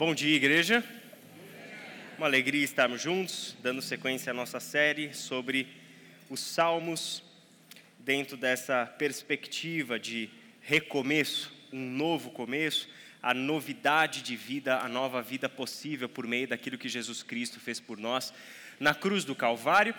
[0.00, 0.82] Bom dia, igreja.
[2.16, 5.66] Uma alegria estarmos juntos, dando sequência à nossa série sobre
[6.30, 7.22] os Salmos,
[7.98, 10.30] dentro dessa perspectiva de
[10.62, 12.88] recomeço, um novo começo,
[13.22, 17.78] a novidade de vida, a nova vida possível por meio daquilo que Jesus Cristo fez
[17.78, 18.32] por nós
[18.80, 19.94] na cruz do Calvário.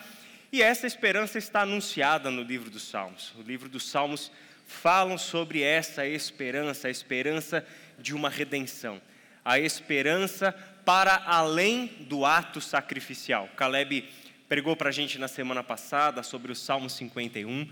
[0.52, 3.36] E essa esperança está anunciada no livro dos Salmos.
[3.38, 4.32] O livro dos Salmos
[4.66, 7.64] falam sobre essa esperança, a esperança
[8.00, 9.00] de uma redenção
[9.44, 10.54] a esperança
[10.86, 13.50] para além do ato sacrificial.
[13.56, 14.08] Caleb
[14.48, 17.68] pregou para a gente na semana passada sobre o Salmo 51,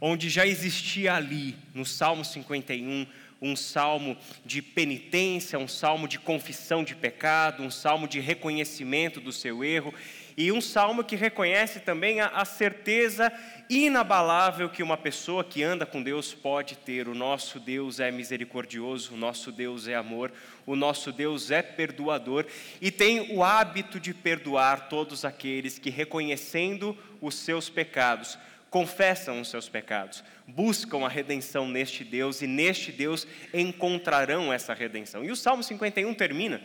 [0.00, 3.06] onde já existia ali, no Salmo 51,
[3.40, 9.32] um salmo de penitência, um salmo de confissão de pecado, um salmo de reconhecimento do
[9.32, 9.92] seu erro
[10.36, 13.32] e um salmo que reconhece também a, a, certeza
[13.70, 17.08] inabalável que uma pessoa que anda com Deus pode ter.
[17.08, 20.32] O nosso Deus é misericordioso, o nosso Deus é amor,
[20.66, 22.46] o nosso Deus é perdoador
[22.80, 28.36] e tem o hábito de perdoar todos aqueles que, reconhecendo os seus pecados,
[28.70, 35.24] confessam os seus pecados, buscam a redenção neste Deus e neste Deus encontrarão essa redenção.
[35.24, 36.60] E o Salmo 51 termina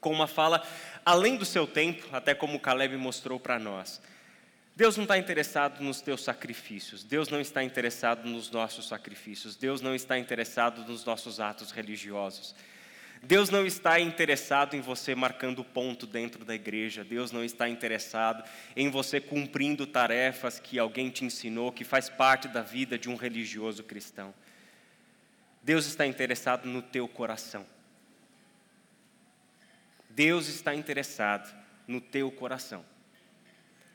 [0.00, 0.66] com uma fala
[1.04, 4.00] além do seu tempo, até como Caleb mostrou para nós.
[4.74, 9.80] Deus não está interessado nos teus sacrifícios, Deus não está interessado nos nossos sacrifícios, Deus
[9.80, 12.54] não está interessado nos nossos atos religiosos.
[13.22, 18.42] Deus não está interessado em você marcando ponto dentro da igreja, Deus não está interessado
[18.74, 23.16] em você cumprindo tarefas que alguém te ensinou, que faz parte da vida de um
[23.16, 24.32] religioso cristão.
[25.62, 27.66] Deus está interessado no teu coração.
[30.20, 31.50] Deus está interessado
[31.88, 32.84] no teu coração,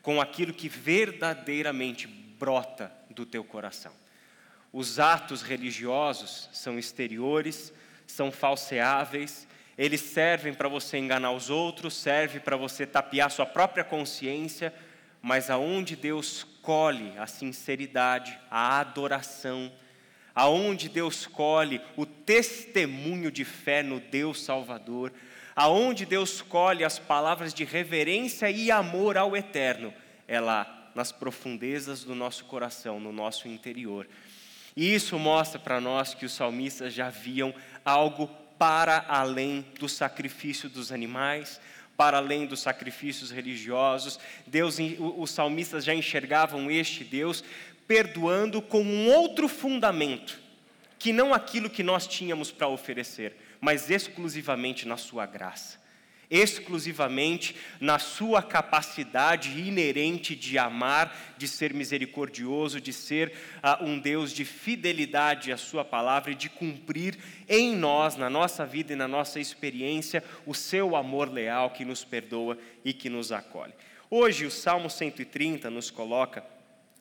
[0.01, 3.93] com aquilo que verdadeiramente brota do teu coração.
[4.73, 7.71] Os atos religiosos são exteriores,
[8.07, 13.83] são falseáveis, eles servem para você enganar os outros, servem para você tapear sua própria
[13.83, 14.73] consciência,
[15.21, 19.71] mas aonde Deus colhe a sinceridade, a adoração,
[20.33, 25.13] aonde Deus colhe o testemunho de fé no Deus Salvador,
[25.55, 29.93] aonde Deus colhe as palavras de reverência e amor ao eterno,
[30.27, 34.07] é lá, nas profundezas do nosso coração, no nosso interior.
[34.75, 38.27] E isso mostra para nós que os salmistas já viam algo
[38.57, 41.59] para além do sacrifício dos animais,
[41.95, 44.19] para além dos sacrifícios religiosos.
[44.45, 47.43] Deus, os salmistas já enxergavam este Deus
[47.87, 50.39] perdoando com um outro fundamento,
[50.97, 55.79] que não aquilo que nós tínhamos para oferecer, mas exclusivamente na Sua graça,
[56.29, 63.33] exclusivamente na Sua capacidade inerente de amar, de ser misericordioso, de ser
[63.63, 67.17] uh, um Deus de fidelidade à Sua palavra e de cumprir
[67.49, 72.05] em nós, na nossa vida e na nossa experiência, o Seu amor leal que nos
[72.05, 73.73] perdoa e que nos acolhe.
[74.11, 76.45] Hoje, o Salmo 130 nos coloca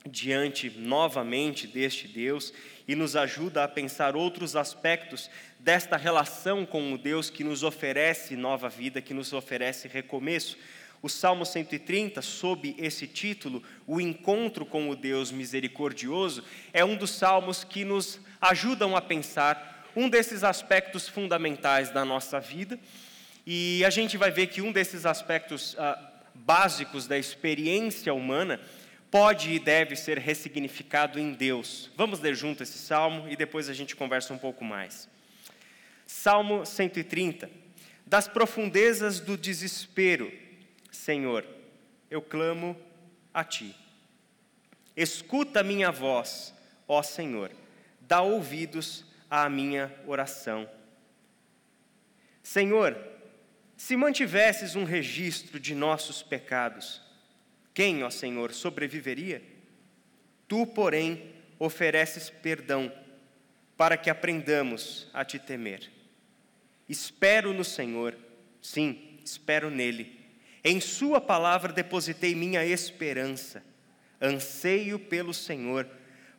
[0.07, 2.53] diante novamente deste Deus
[2.87, 8.37] e nos ajuda a pensar outros aspectos desta relação com o Deus que nos oferece
[8.37, 10.59] nova vida, que nos oferece recomeço.
[11.01, 17.11] O Salmo 130, sob esse título, O Encontro com o Deus Misericordioso, é um dos
[17.11, 22.79] salmos que nos ajudam a pensar um desses aspectos fundamentais da nossa vida.
[23.47, 28.61] E a gente vai ver que um desses aspectos ah, básicos da experiência humana
[29.15, 31.89] pode e deve ser ressignificado em Deus.
[31.97, 35.09] Vamos ler junto esse salmo e depois a gente conversa um pouco mais.
[36.05, 37.49] Salmo 130.
[38.05, 40.33] Das profundezas do desespero,
[40.91, 41.47] Senhor,
[42.11, 42.77] eu clamo
[43.33, 43.77] a ti.
[44.97, 46.53] Escuta a minha voz,
[46.89, 47.53] ó Senhor,
[48.01, 50.69] dá ouvidos à minha oração.
[52.43, 52.99] Senhor,
[53.77, 57.04] se mantivesses um registro de nossos pecados,
[57.75, 59.43] quem, ó Senhor, sobreviveria?
[60.47, 62.93] Tu, porém, ofereces perdão,
[63.77, 65.91] para que aprendamos a te temer.
[66.89, 68.17] Espero no Senhor,
[68.63, 70.21] sim, espero nele.
[70.63, 73.63] Em Sua palavra depositei minha esperança.
[74.23, 75.89] Anseio pelo Senhor,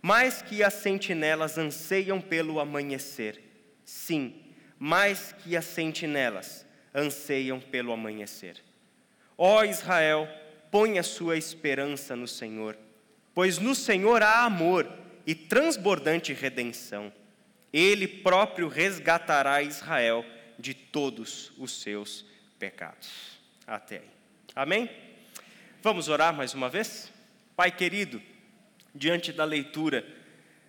[0.01, 3.41] mais que as sentinelas anseiam pelo amanhecer.
[3.83, 4.33] Sim,
[4.79, 8.63] mais que as sentinelas anseiam pelo amanhecer.
[9.37, 10.27] Ó Israel,
[10.75, 12.77] põe a sua esperança no Senhor,
[13.33, 14.85] pois no Senhor há amor
[15.25, 17.13] e transbordante redenção.
[17.71, 20.25] Ele próprio resgatará Israel
[20.59, 22.25] de todos os seus
[22.59, 23.39] pecados.
[23.65, 24.09] Até aí.
[24.53, 24.89] Amém?
[25.81, 27.09] Vamos orar mais uma vez?
[27.55, 28.21] Pai querido,
[28.93, 30.05] diante da leitura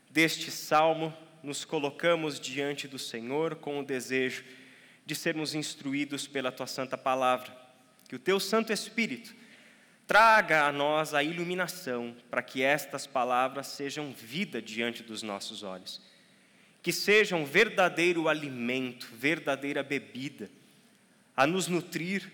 [0.08, 1.12] deste salmo,
[1.42, 4.44] nos colocamos diante do Senhor com o desejo
[5.04, 7.52] de sermos instruídos pela tua santa palavra.
[8.08, 9.34] Que o teu Santo Espírito
[10.06, 16.00] traga a nós a iluminação para que estas palavras sejam vida diante dos nossos olhos.
[16.82, 20.48] Que sejam verdadeiro alimento, verdadeira bebida,
[21.36, 22.30] a nos nutrir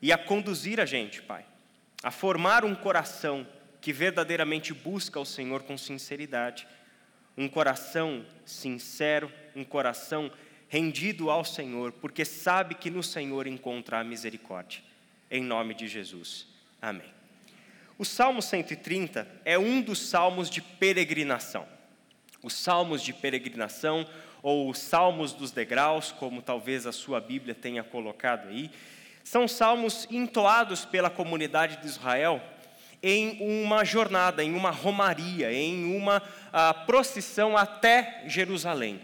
[0.00, 1.44] e a conduzir a gente, Pai,
[2.02, 3.46] a formar um coração
[3.80, 6.66] que verdadeiramente busca o Senhor com sinceridade.
[7.36, 10.30] Um coração sincero, um coração
[10.68, 14.82] rendido ao Senhor, porque sabe que no Senhor encontra a misericórdia.
[15.30, 16.49] Em nome de Jesus.
[16.80, 17.12] Amém.
[17.98, 21.66] O Salmo 130 é um dos salmos de peregrinação.
[22.42, 24.06] Os salmos de peregrinação,
[24.42, 28.70] ou os salmos dos degraus, como talvez a sua Bíblia tenha colocado aí,
[29.22, 32.42] são salmos entoados pela comunidade de Israel
[33.02, 39.00] em uma jornada, em uma romaria, em uma uh, procissão até Jerusalém.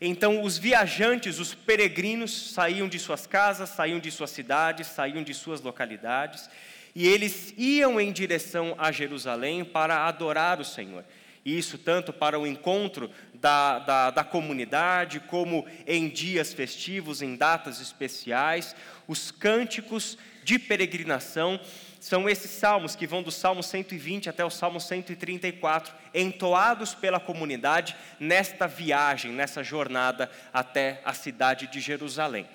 [0.00, 5.32] Então, os viajantes, os peregrinos, saíam de suas casas, saíam de suas cidades, saíam de
[5.32, 6.50] suas localidades,
[6.96, 11.04] e eles iam em direção a Jerusalém para adorar o Senhor.
[11.44, 17.82] Isso tanto para o encontro da, da, da comunidade, como em dias festivos, em datas
[17.82, 18.74] especiais.
[19.06, 21.60] Os cânticos de peregrinação
[22.00, 27.94] são esses salmos que vão do Salmo 120 até o Salmo 134, entoados pela comunidade
[28.18, 32.46] nesta viagem, nessa jornada até a cidade de Jerusalém.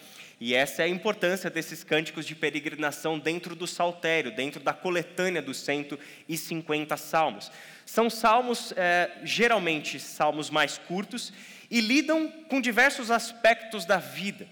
[0.44, 5.40] E essa é a importância desses cânticos de peregrinação dentro do saltério, dentro da coletânea
[5.40, 7.52] dos 150 salmos.
[7.86, 11.32] São salmos, é, geralmente, salmos mais curtos
[11.70, 14.48] e lidam com diversos aspectos da vida.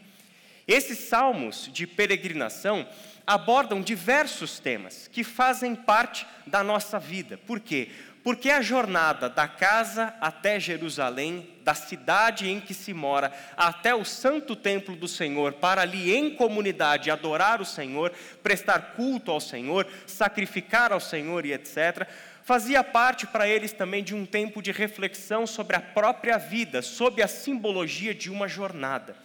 [0.67, 2.87] Esses salmos de peregrinação
[3.25, 7.35] abordam diversos temas que fazem parte da nossa vida.
[7.47, 7.89] Por quê?
[8.29, 14.05] Porque a jornada da casa até Jerusalém, da cidade em que se mora, até o
[14.05, 19.87] santo templo do Senhor, para ali em comunidade adorar o Senhor, prestar culto ao Senhor,
[20.05, 22.07] sacrificar ao Senhor e etc.,
[22.43, 27.23] fazia parte para eles também de um tempo de reflexão sobre a própria vida, sob
[27.23, 29.15] a simbologia de uma jornada.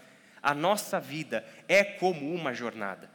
[0.42, 3.13] A nossa vida é como uma jornada.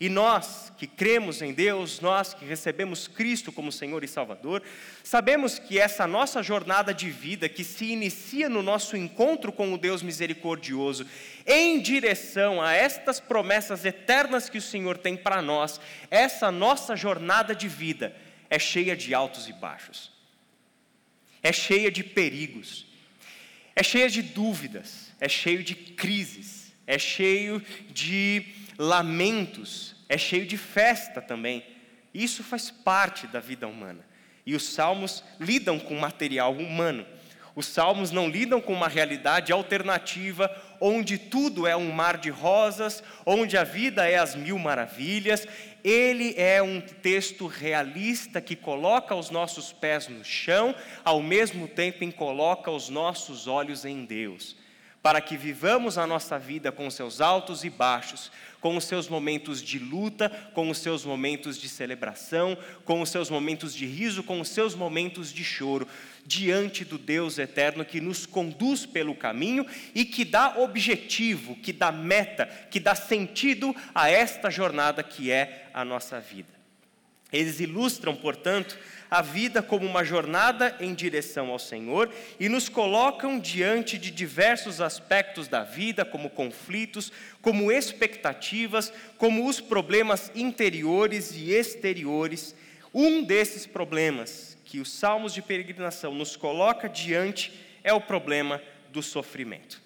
[0.00, 4.62] E nós que cremos em Deus, nós que recebemos Cristo como Senhor e Salvador,
[5.04, 9.76] sabemos que essa nossa jornada de vida, que se inicia no nosso encontro com o
[9.76, 11.06] Deus misericordioso,
[11.46, 15.78] em direção a estas promessas eternas que o Senhor tem para nós,
[16.10, 18.16] essa nossa jornada de vida
[18.48, 20.10] é cheia de altos e baixos,
[21.42, 22.86] é cheia de perigos,
[23.76, 30.56] é cheia de dúvidas, é cheio de crises, é cheio de lamentos, é cheio de
[30.56, 31.62] festa também.
[32.14, 34.02] Isso faz parte da vida humana.
[34.46, 37.04] E os salmos lidam com material humano.
[37.54, 40.50] Os salmos não lidam com uma realidade alternativa,
[40.80, 45.46] onde tudo é um mar de rosas, onde a vida é as mil maravilhas.
[45.84, 50.74] Ele é um texto realista que coloca os nossos pés no chão,
[51.04, 54.56] ao mesmo tempo em coloca os nossos olhos em Deus
[55.02, 58.30] para que vivamos a nossa vida com seus altos e baixos,
[58.60, 63.30] com os seus momentos de luta, com os seus momentos de celebração, com os seus
[63.30, 65.88] momentos de riso, com os seus momentos de choro,
[66.26, 71.90] diante do Deus eterno que nos conduz pelo caminho e que dá objetivo, que dá
[71.90, 76.60] meta, que dá sentido a esta jornada que é a nossa vida.
[77.32, 78.76] Eles ilustram, portanto,
[79.10, 84.80] a vida como uma jornada em direção ao Senhor e nos colocam diante de diversos
[84.80, 87.12] aspectos da vida, como conflitos,
[87.42, 92.54] como expectativas, como os problemas interiores e exteriores.
[92.94, 97.52] Um desses problemas que os salmos de peregrinação nos coloca diante
[97.82, 98.62] é o problema
[98.92, 99.82] do sofrimento.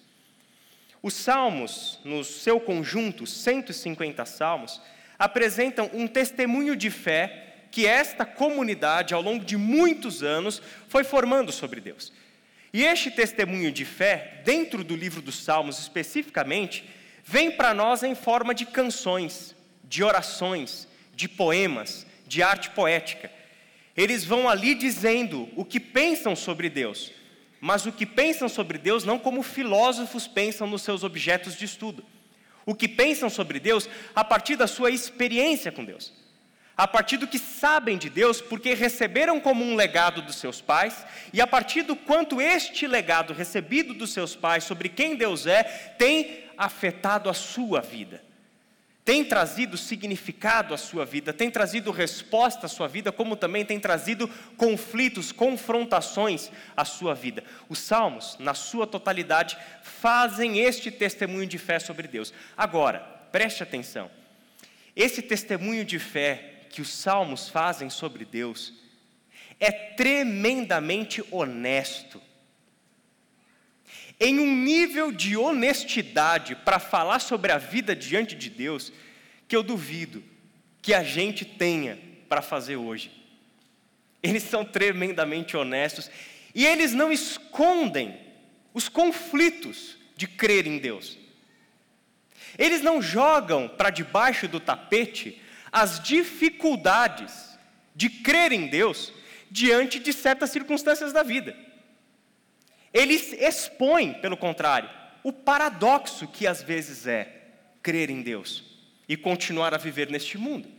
[1.01, 4.81] Os salmos, no seu conjunto, 150 salmos,
[5.17, 7.44] apresentam um testemunho de fé
[7.75, 12.13] que esta comunidade, ao longo de muitos anos, foi formando sobre Deus.
[12.71, 16.85] E este testemunho de fé, dentro do livro dos Salmos especificamente,
[17.21, 19.53] vem para nós em forma de canções,
[19.83, 23.29] de orações, de poemas, de arte poética.
[23.93, 27.11] Eles vão ali dizendo o que pensam sobre Deus,
[27.59, 32.05] mas o que pensam sobre Deus não como filósofos pensam nos seus objetos de estudo
[32.65, 36.11] o que pensam sobre Deus a partir da sua experiência com Deus,
[36.77, 41.05] a partir do que sabem de Deus, porque receberam como um legado dos seus pais,
[41.31, 45.63] e a partir do quanto este legado recebido dos seus pais sobre quem Deus é
[45.63, 48.21] tem afetado a sua vida,
[49.05, 53.79] tem trazido significado à sua vida, tem trazido resposta à sua vida, como também tem
[53.79, 54.27] trazido
[54.57, 57.43] conflitos, confrontações à sua vida.
[57.69, 62.33] Os salmos, na sua totalidade, fazem este testemunho de fé sobre Deus.
[62.57, 62.99] Agora,
[63.31, 64.09] preste atenção.
[64.95, 68.73] Esse testemunho de fé que os salmos fazem sobre Deus
[69.61, 72.21] é tremendamente honesto.
[74.19, 78.91] Em um nível de honestidade para falar sobre a vida diante de Deus,
[79.47, 80.21] que eu duvido
[80.81, 83.09] que a gente tenha para fazer hoje.
[84.21, 86.11] Eles são tremendamente honestos
[86.53, 88.19] e eles não escondem
[88.73, 91.17] os conflitos de crer em Deus.
[92.57, 95.41] Eles não jogam para debaixo do tapete
[95.75, 97.59] as dificuldades
[97.93, 99.11] de crer em Deus
[99.51, 101.53] diante de certas circunstâncias da vida.
[102.93, 104.89] Eles expõem, pelo contrário,
[105.21, 107.41] o paradoxo que às vezes é
[107.83, 108.63] crer em Deus
[109.05, 110.69] e continuar a viver neste mundo.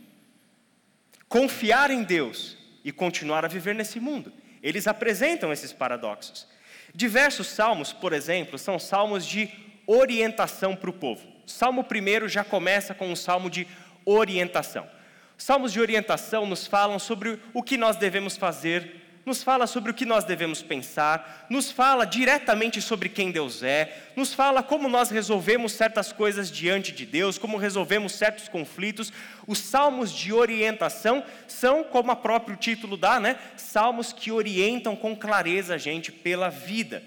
[1.28, 4.32] Confiar em Deus e continuar a viver nesse mundo.
[4.62, 6.48] Eles apresentam esses paradoxos.
[6.94, 9.50] Diversos salmos, por exemplo, são salmos de
[9.86, 11.36] orientação para o povo.
[11.46, 13.68] Salmo 1 já começa com um salmo de
[14.06, 14.88] orientação.
[15.36, 19.94] Salmos de orientação nos falam sobre o que nós devemos fazer, nos fala sobre o
[19.94, 25.10] que nós devemos pensar, nos fala diretamente sobre quem Deus é, nos fala como nós
[25.10, 29.12] resolvemos certas coisas diante de Deus, como resolvemos certos conflitos.
[29.44, 33.36] Os salmos de orientação são, como o próprio título dá, né?
[33.56, 37.02] Salmos que orientam com clareza a gente pela vida.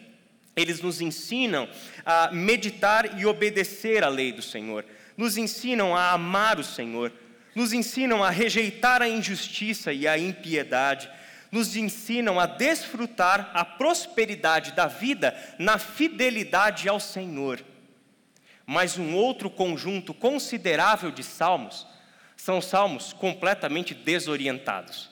[0.57, 1.69] Eles nos ensinam
[2.05, 4.83] a meditar e obedecer à lei do Senhor,
[5.19, 7.11] nos ensinam a amar o Senhor,
[7.53, 11.09] nos ensinam a rejeitar a injustiça e a impiedade,
[11.51, 17.59] nos ensinam a desfrutar a prosperidade da vida na fidelidade ao Senhor.
[18.65, 21.85] Mas um outro conjunto considerável de salmos
[22.37, 25.09] são salmos completamente desorientados,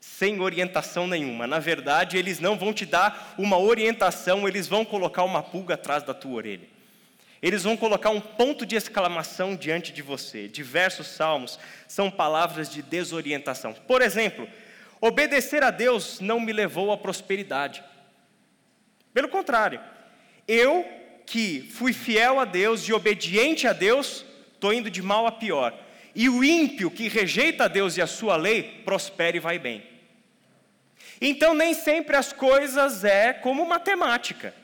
[0.00, 1.46] sem orientação nenhuma.
[1.46, 6.02] Na verdade, eles não vão te dar uma orientação, eles vão colocar uma pulga atrás
[6.02, 6.71] da tua orelha.
[7.42, 10.46] Eles vão colocar um ponto de exclamação diante de você.
[10.46, 11.58] Diversos salmos
[11.88, 13.74] são palavras de desorientação.
[13.74, 14.48] Por exemplo,
[15.04, 17.82] Obedecer a Deus não me levou à prosperidade.
[19.12, 19.80] Pelo contrário,
[20.46, 20.86] eu
[21.26, 25.76] que fui fiel a Deus e obediente a Deus, estou indo de mal a pior.
[26.14, 29.82] E o ímpio que rejeita a Deus e a sua lei, prospera e vai bem.
[31.20, 34.54] Então nem sempre as coisas é como matemática.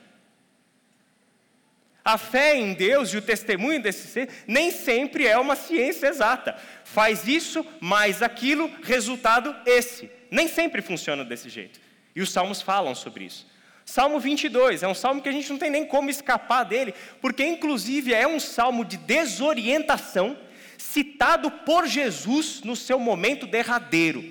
[2.09, 6.57] A fé em Deus e o testemunho desse ser nem sempre é uma ciência exata.
[6.83, 10.09] Faz isso, mais aquilo, resultado esse.
[10.31, 11.79] Nem sempre funciona desse jeito.
[12.15, 13.45] E os salmos falam sobre isso.
[13.85, 17.45] Salmo 22 é um salmo que a gente não tem nem como escapar dele, porque
[17.45, 20.35] inclusive é um salmo de desorientação,
[20.79, 24.25] citado por Jesus no seu momento derradeiro,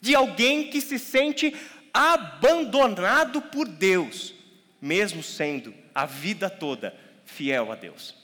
[0.00, 1.54] de alguém que se sente
[1.92, 4.34] abandonado por Deus,
[4.80, 6.94] mesmo sendo a vida toda
[7.24, 8.16] fiel a Deus.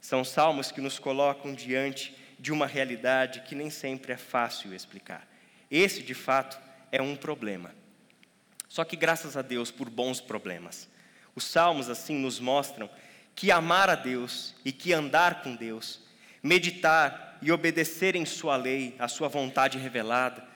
[0.00, 5.26] São salmos que nos colocam diante de uma realidade que nem sempre é fácil explicar.
[5.70, 6.58] Esse, de fato,
[6.92, 7.74] é um problema.
[8.68, 10.88] Só que graças a Deus por bons problemas.
[11.34, 12.90] Os salmos assim nos mostram
[13.34, 16.00] que amar a Deus e que andar com Deus,
[16.42, 20.46] meditar e obedecer em Sua lei, a Sua vontade revelada,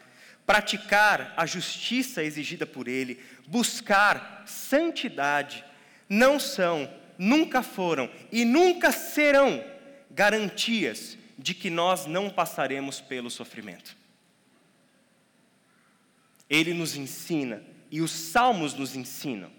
[0.46, 5.64] praticar a justiça exigida por Ele, buscar santidade,
[6.08, 9.62] não são, nunca foram e nunca serão
[10.10, 13.96] garantias de que nós não passaremos pelo sofrimento.
[16.48, 19.50] Ele nos ensina, e os salmos nos ensinam,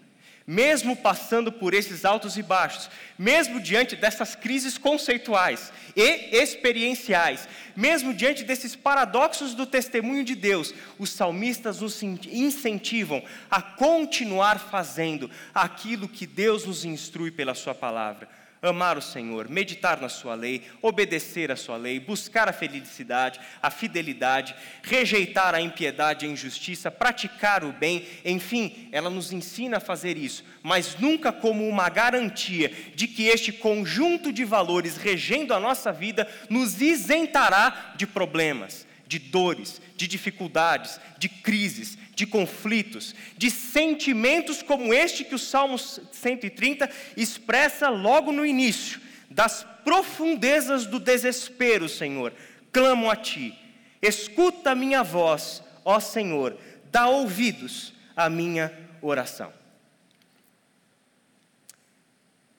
[0.50, 8.12] mesmo passando por esses altos e baixos, mesmo diante dessas crises conceituais e experienciais, mesmo
[8.12, 16.08] diante desses paradoxos do testemunho de Deus, os salmistas nos incentivam a continuar fazendo aquilo
[16.08, 21.50] que Deus nos instrui pela Sua palavra amar o Senhor, meditar na Sua lei, obedecer
[21.50, 27.64] a Sua lei, buscar a felicidade, a fidelidade, rejeitar a impiedade e a injustiça, praticar
[27.64, 33.08] o bem, enfim, ela nos ensina a fazer isso, mas nunca como uma garantia de
[33.08, 39.82] que este conjunto de valores regendo a nossa vida nos isentará de problemas, de dores,
[39.96, 47.88] de dificuldades, de crises, de conflitos, de sentimentos como este que o Salmo 130 expressa
[47.88, 52.32] logo no início, das profundezas do desespero, Senhor,
[52.70, 53.52] clamo a Ti,
[54.00, 56.56] escuta a minha voz, ó Senhor,
[56.92, 59.52] dá ouvidos à minha oração.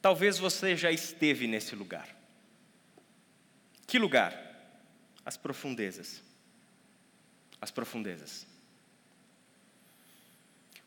[0.01, 2.09] Talvez você já esteve nesse lugar.
[3.87, 4.37] Que lugar?
[5.25, 6.21] As profundezas.
[7.61, 8.47] As profundezas.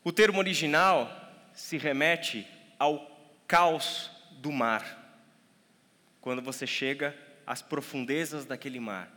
[0.03, 1.09] O termo original
[1.53, 2.45] se remete
[2.77, 3.09] ao
[3.47, 5.01] caos do mar.
[6.21, 7.17] Quando você chega
[7.47, 9.11] às profundezas daquele mar,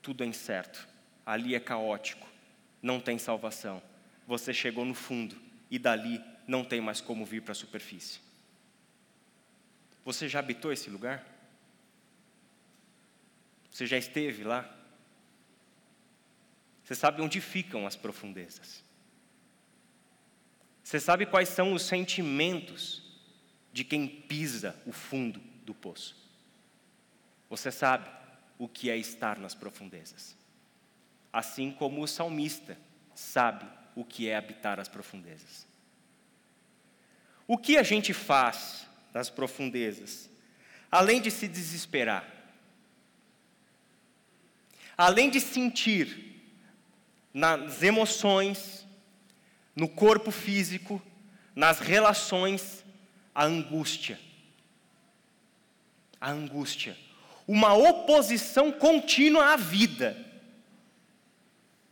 [0.00, 0.86] tudo é incerto,
[1.24, 2.28] ali é caótico,
[2.82, 3.82] não tem salvação.
[4.26, 5.36] Você chegou no fundo
[5.70, 8.20] e dali não tem mais como vir para a superfície.
[10.04, 11.24] Você já habitou esse lugar?
[13.70, 14.68] Você já esteve lá?
[16.84, 18.82] Você sabe onde ficam as profundezas?
[20.82, 23.02] Você sabe quais são os sentimentos
[23.72, 26.16] de quem pisa o fundo do poço?
[27.48, 28.10] Você sabe
[28.58, 30.36] o que é estar nas profundezas.
[31.32, 32.76] Assim como o salmista
[33.14, 35.66] sabe o que é habitar as profundezas.
[37.46, 40.30] O que a gente faz nas profundezas?
[40.90, 42.28] Além de se desesperar,
[44.96, 46.31] além de sentir
[47.32, 48.86] nas emoções,
[49.74, 51.00] no corpo físico,
[51.54, 52.84] nas relações,
[53.34, 54.18] a angústia.
[56.20, 56.96] A angústia.
[57.46, 60.16] Uma oposição contínua à vida.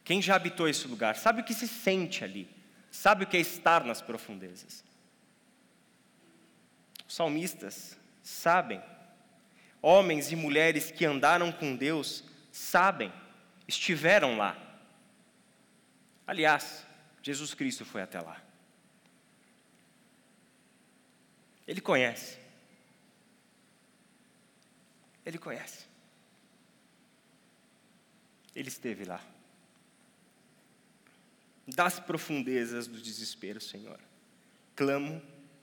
[0.04, 2.48] Quem já habitou esse lugar sabe o que se sente ali,
[2.90, 4.84] sabe o que é estar nas profundezas.
[7.06, 8.80] Os salmistas sabem,
[9.82, 13.12] homens e mulheres que andaram com Deus sabem,
[13.66, 14.69] estiveram lá.
[16.30, 16.86] Aliás,
[17.20, 18.40] Jesus Cristo foi até lá.
[21.66, 22.38] Ele conhece.
[25.26, 25.86] Ele conhece.
[28.54, 29.20] Ele esteve lá.
[31.66, 33.98] Das profundezas do desespero, Senhor,
[34.76, 35.20] clamo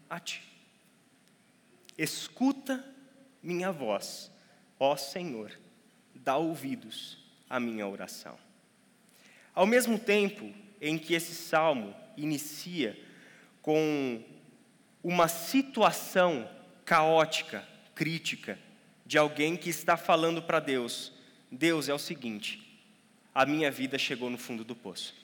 [0.09, 0.43] a Ti.
[1.97, 2.93] Escuta
[3.41, 4.29] minha voz,
[4.77, 5.57] ó Senhor,
[6.13, 7.17] dá ouvidos
[7.49, 8.46] à minha oração.
[9.57, 12.95] Ao mesmo tempo em que esse salmo inicia
[13.59, 14.23] com
[15.03, 16.47] uma situação
[16.85, 18.59] caótica, crítica,
[19.03, 21.11] de alguém que está falando para Deus:
[21.51, 22.79] Deus é o seguinte,
[23.33, 25.15] a minha vida chegou no fundo do poço.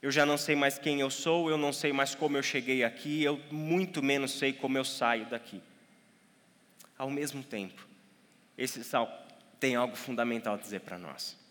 [0.00, 2.82] Eu já não sei mais quem eu sou, eu não sei mais como eu cheguei
[2.82, 5.60] aqui, eu muito menos sei como eu saio daqui.
[6.96, 7.86] Ao mesmo tempo,
[8.56, 9.12] esse salmo
[9.60, 11.43] tem algo fundamental a dizer para nós.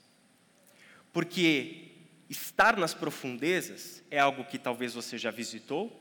[1.13, 1.91] Porque
[2.27, 5.97] estar nas profundezas é algo que talvez você já visitou,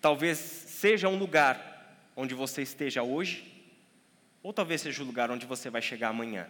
[0.00, 1.70] talvez seja um lugar
[2.16, 3.46] onde você esteja hoje,
[4.42, 6.48] ou talvez seja o lugar onde você vai chegar amanhã.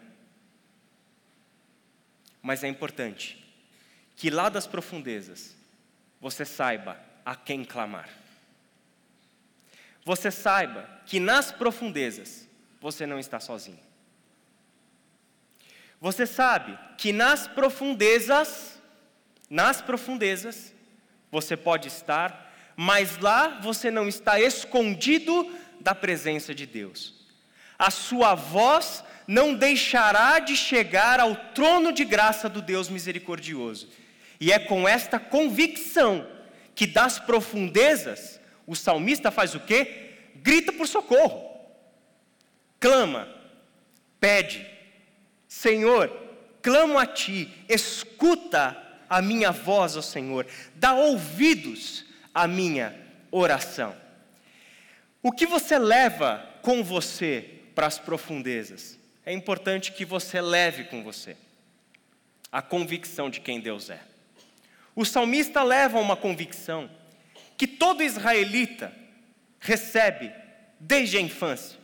[2.43, 3.37] Mas é importante
[4.17, 5.55] que lá das profundezas
[6.21, 8.09] você saiba a quem clamar.
[10.05, 12.49] Você saiba que nas profundezas
[12.81, 13.90] você não está sozinho.
[16.01, 18.81] Você sabe que nas profundezas,
[19.49, 20.73] nas profundezas,
[21.31, 27.15] você pode estar, mas lá você não está escondido da presença de Deus.
[27.79, 33.89] A sua voz não deixará de chegar ao trono de graça do Deus misericordioso.
[34.41, 36.27] E é com esta convicção
[36.75, 40.15] que das profundezas o salmista faz o quê?
[40.37, 41.51] Grita por socorro.
[42.79, 43.29] Clama,
[44.19, 44.67] pede.
[45.51, 46.09] Senhor,
[46.63, 52.97] clamo a ti, escuta a minha voz, ó Senhor, dá ouvidos à minha
[53.33, 53.97] oração.
[55.21, 58.97] O que você leva com você para as profundezas?
[59.27, 61.37] É importante que você leve com você
[62.53, 64.01] a convicção de quem Deus é.
[64.95, 66.89] O salmista leva uma convicção
[67.57, 68.95] que todo israelita
[69.59, 70.33] recebe
[70.79, 71.77] desde a infância.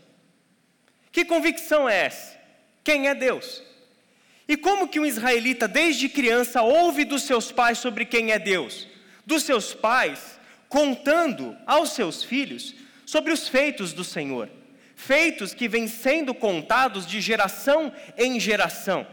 [1.10, 2.35] Que convicção é essa?
[2.86, 3.64] Quem é Deus?
[4.46, 8.86] E como que um israelita desde criança ouve dos seus pais sobre quem é Deus?
[9.26, 14.48] Dos seus pais contando aos seus filhos sobre os feitos do Senhor,
[14.94, 19.04] feitos que vêm sendo contados de geração em geração.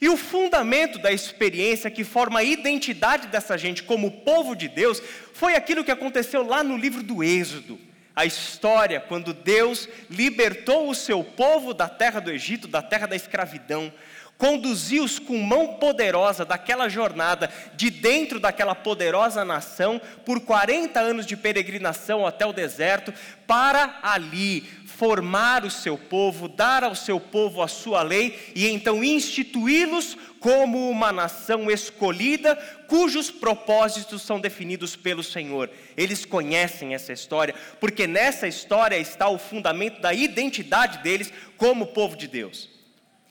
[0.00, 5.02] E o fundamento da experiência que forma a identidade dessa gente como povo de Deus
[5.32, 7.80] foi aquilo que aconteceu lá no livro do Êxodo.
[8.16, 13.14] A história quando Deus libertou o seu povo da terra do Egito, da terra da
[13.14, 13.92] escravidão,
[14.38, 21.36] conduziu-os com mão poderosa daquela jornada, de dentro daquela poderosa nação, por 40 anos de
[21.36, 23.12] peregrinação até o deserto,
[23.46, 29.04] para ali formar o seu povo, dar ao seu povo a sua lei e então
[29.04, 35.70] instituí-los como uma nação escolhida, cujos propósitos são definidos pelo Senhor.
[35.96, 42.16] Eles conhecem essa história, porque nessa história está o fundamento da identidade deles como povo
[42.16, 42.75] de Deus.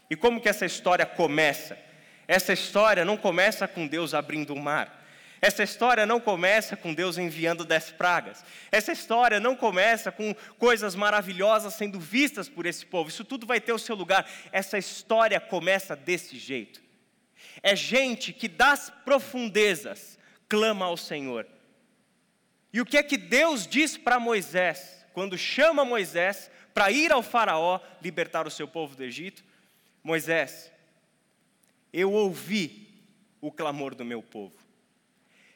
[0.09, 1.77] E como que essa história começa?
[2.27, 5.03] Essa história não começa com Deus abrindo o mar.
[5.41, 8.43] Essa história não começa com Deus enviando dez pragas.
[8.71, 13.09] Essa história não começa com coisas maravilhosas sendo vistas por esse povo.
[13.09, 14.27] Isso tudo vai ter o seu lugar.
[14.51, 16.81] Essa história começa desse jeito.
[17.61, 20.17] É gente que das profundezas
[20.49, 21.45] clama ao Senhor.
[22.73, 27.21] E o que é que Deus diz para Moisés, quando chama Moisés para ir ao
[27.21, 29.43] Faraó libertar o seu povo do Egito?
[30.05, 30.71] Moisés,
[31.91, 33.03] eu ouvi
[33.41, 34.55] o clamor do meu povo,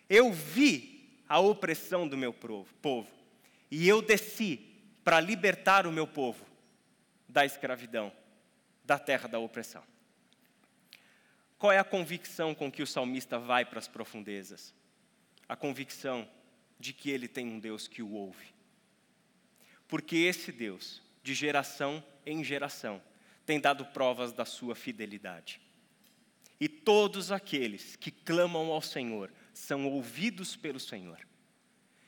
[0.10, 3.08] eu vi a opressão do meu povo,
[3.70, 4.68] e eu desci
[5.04, 6.44] para libertar o meu povo
[7.28, 8.12] da escravidão,
[8.84, 9.84] da terra da opressão.
[11.60, 14.74] Qual é a convicção com que o salmista vai para as profundezas?
[15.48, 16.28] A convicção
[16.80, 18.48] de que ele tem um Deus que o ouve.
[19.88, 23.00] Porque esse Deus, de geração em geração,
[23.50, 25.60] tem dado provas da sua fidelidade.
[26.60, 31.18] E todos aqueles que clamam ao Senhor são ouvidos pelo Senhor.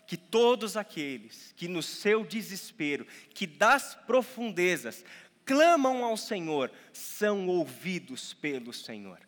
[0.06, 5.04] Que todos aqueles que no seu desespero, que das profundezas
[5.44, 9.20] clamam ao Senhor, são ouvidos pelo Senhor.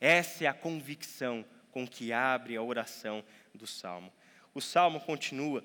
[0.00, 4.12] Essa é a convicção com que abre a oração do salmo.
[4.52, 5.64] O salmo continua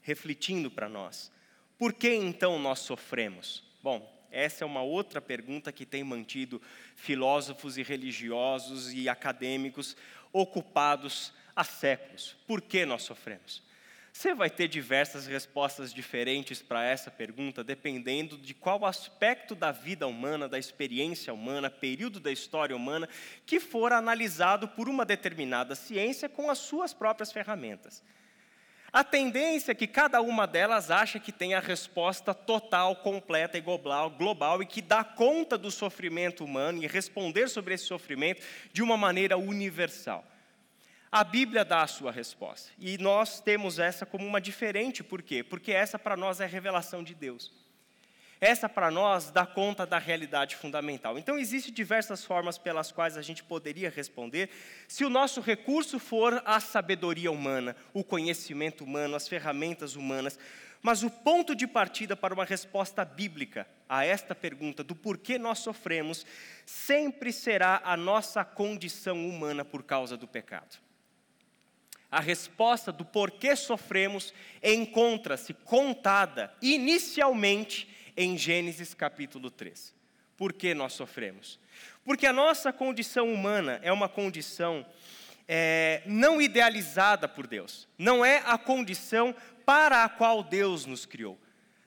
[0.00, 1.30] refletindo para nós.
[1.76, 3.62] Por que então nós sofremos?
[3.82, 6.60] Bom, essa é uma outra pergunta que tem mantido
[6.96, 9.96] filósofos e religiosos e acadêmicos
[10.32, 12.36] ocupados há séculos.
[12.46, 13.62] Por que nós sofremos?
[14.12, 20.06] Você vai ter diversas respostas diferentes para essa pergunta, dependendo de qual aspecto da vida
[20.06, 23.08] humana, da experiência humana, período da história humana,
[23.44, 28.04] que for analisado por uma determinada ciência com as suas próprias ferramentas.
[28.94, 33.60] A tendência é que cada uma delas acha que tem a resposta total, completa e
[33.60, 38.40] global, global e que dá conta do sofrimento humano e responder sobre esse sofrimento
[38.72, 40.24] de uma maneira universal.
[41.10, 45.42] A Bíblia dá a sua resposta e nós temos essa como uma diferente, por quê?
[45.42, 47.52] Porque essa para nós é a revelação de Deus.
[48.44, 51.18] Essa para nós dá conta da realidade fundamental.
[51.18, 54.50] Então existem diversas formas pelas quais a gente poderia responder.
[54.86, 60.38] Se o nosso recurso for a sabedoria humana, o conhecimento humano, as ferramentas humanas,
[60.82, 65.60] mas o ponto de partida para uma resposta bíblica a esta pergunta do porquê nós
[65.60, 66.26] sofremos
[66.66, 70.76] sempre será a nossa condição humana por causa do pecado.
[72.10, 79.94] A resposta do porquê sofremos encontra-se contada inicialmente em Gênesis capítulo 3.
[80.36, 81.58] Por que nós sofremos?
[82.04, 84.84] Porque a nossa condição humana é uma condição
[85.46, 91.38] é, não idealizada por Deus, não é a condição para a qual Deus nos criou.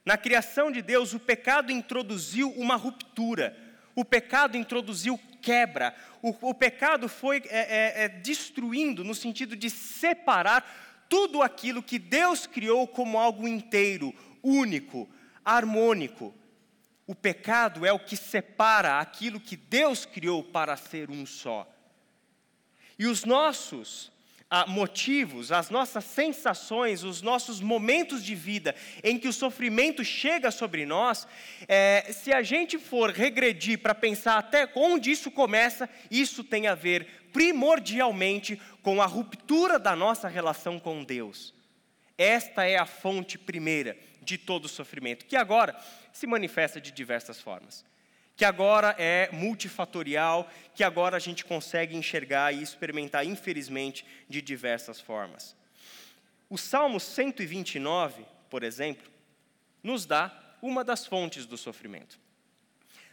[0.05, 3.57] Na criação de Deus, o pecado introduziu uma ruptura,
[3.95, 9.69] o pecado introduziu quebra, o, o pecado foi é, é, é destruindo no sentido de
[9.69, 14.13] separar tudo aquilo que Deus criou como algo inteiro,
[14.43, 15.09] único,
[15.47, 16.35] harmônico.
[17.07, 21.65] O pecado é o que separa aquilo que Deus criou para ser um só.
[22.99, 24.11] E os nossos
[24.49, 30.51] ah, motivos, as nossas sensações, os nossos momentos de vida em que o sofrimento chega
[30.51, 31.25] sobre nós,
[31.65, 36.75] é, se a gente for regredir para pensar até onde isso começa, isso tem a
[36.75, 41.53] ver primordialmente com a ruptura da nossa relação com Deus.
[42.17, 43.95] Esta é a fonte primeira
[44.27, 45.73] de todo sofrimento, que agora
[46.11, 47.85] se manifesta de diversas formas,
[48.35, 54.99] que agora é multifatorial, que agora a gente consegue enxergar e experimentar, infelizmente, de diversas
[54.99, 55.55] formas.
[56.49, 59.09] O Salmo 129, por exemplo,
[59.81, 62.19] nos dá uma das fontes do sofrimento.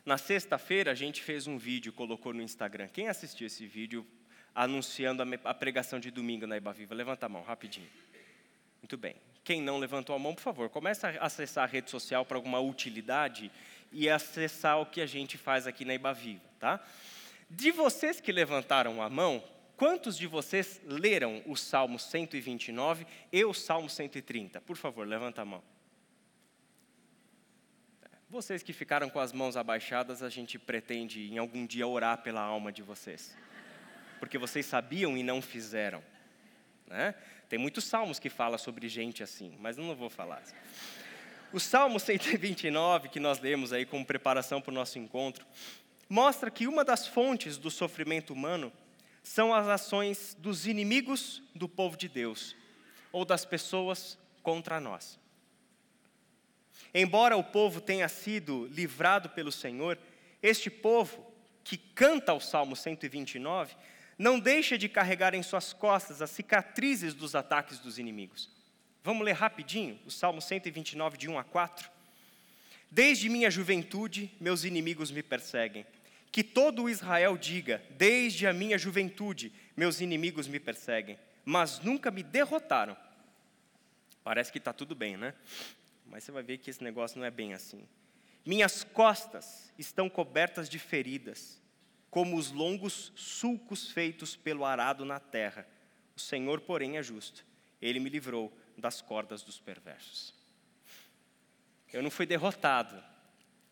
[0.04, 2.88] Na sexta-feira, a gente fez um vídeo, colocou no Instagram.
[2.88, 4.04] Quem assistiu esse vídeo
[4.54, 6.94] anunciando a pregação de domingo na Ibaviva?
[6.94, 7.88] Levanta a mão, rapidinho.
[8.82, 9.16] Muito bem.
[9.44, 12.58] Quem não levantou a mão, por favor, comece a acessar a rede social para alguma
[12.58, 13.52] utilidade
[13.92, 16.82] e acessar o que a gente faz aqui na Ibaviva, tá?
[17.50, 19.44] De vocês que levantaram a mão,
[19.76, 24.62] quantos de vocês leram o Salmo 129 e o Salmo 130?
[24.62, 25.62] Por favor, levanta a mão.
[28.30, 32.40] Vocês que ficaram com as mãos abaixadas, a gente pretende em algum dia orar pela
[32.40, 33.36] alma de vocês.
[34.18, 36.02] Porque vocês sabiam e não fizeram.
[36.86, 37.14] Né?
[37.54, 40.42] Tem muitos salmos que falam sobre gente assim, mas não vou falar.
[41.52, 45.46] O Salmo 129, que nós lemos aí como preparação para o nosso encontro,
[46.08, 48.72] mostra que uma das fontes do sofrimento humano
[49.22, 52.56] são as ações dos inimigos do povo de Deus,
[53.12, 55.16] ou das pessoas contra nós.
[56.92, 59.96] Embora o povo tenha sido livrado pelo Senhor,
[60.42, 61.24] este povo,
[61.62, 63.76] que canta o Salmo 129,
[64.18, 68.48] não deixa de carregar em suas costas as cicatrizes dos ataques dos inimigos.
[69.02, 71.90] Vamos ler rapidinho o Salmo 129, de 1 a 4?
[72.90, 75.84] Desde minha juventude, meus inimigos me perseguem.
[76.30, 82.22] Que todo Israel diga: Desde a minha juventude, meus inimigos me perseguem, mas nunca me
[82.22, 82.96] derrotaram.
[84.22, 85.34] Parece que está tudo bem, né?
[86.06, 87.86] Mas você vai ver que esse negócio não é bem assim.
[88.46, 91.60] Minhas costas estão cobertas de feridas,
[92.14, 95.66] como os longos sulcos feitos pelo arado na terra.
[96.14, 97.44] O Senhor, porém, é justo.
[97.82, 100.32] Ele me livrou das cordas dos perversos.
[101.92, 102.96] Eu não fui derrotado.
[102.98, 103.02] O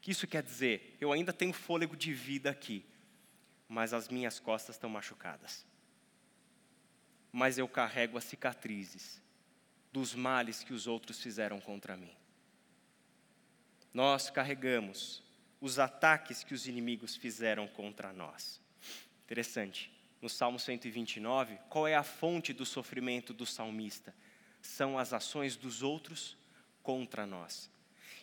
[0.00, 0.96] que isso quer dizer?
[1.00, 2.84] Eu ainda tenho fôlego de vida aqui,
[3.68, 5.64] mas as minhas costas estão machucadas.
[7.30, 9.22] Mas eu carrego as cicatrizes
[9.92, 12.10] dos males que os outros fizeram contra mim.
[13.94, 15.22] Nós carregamos
[15.62, 18.60] os ataques que os inimigos fizeram contra nós.
[19.24, 19.90] Interessante.
[20.20, 24.14] No Salmo 129, qual é a fonte do sofrimento do salmista?
[24.62, 26.36] são as ações dos outros
[26.82, 27.70] contra nós.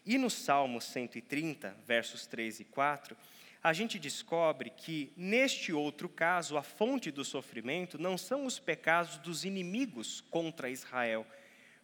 [0.05, 3.15] E no Salmo 130, versos 3 e 4,
[3.61, 9.17] a gente descobre que, neste outro caso, a fonte do sofrimento não são os pecados
[9.17, 11.27] dos inimigos contra Israel,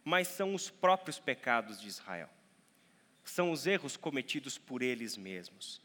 [0.02, 2.30] mas são os próprios pecados de Israel.
[3.26, 5.80] São os erros cometidos por eles mesmos.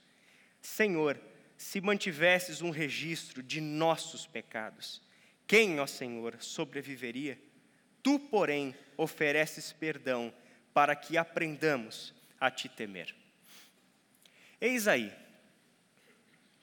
[0.62, 1.20] Senhor,
[1.58, 5.02] se mantivesses um registro de nossos pecados,
[5.48, 7.42] quem, ó Senhor, sobreviveria?
[8.04, 10.32] Tu, porém, ofereces perdão
[10.72, 13.14] para que aprendamos a te temer.
[14.60, 15.12] Eis aí,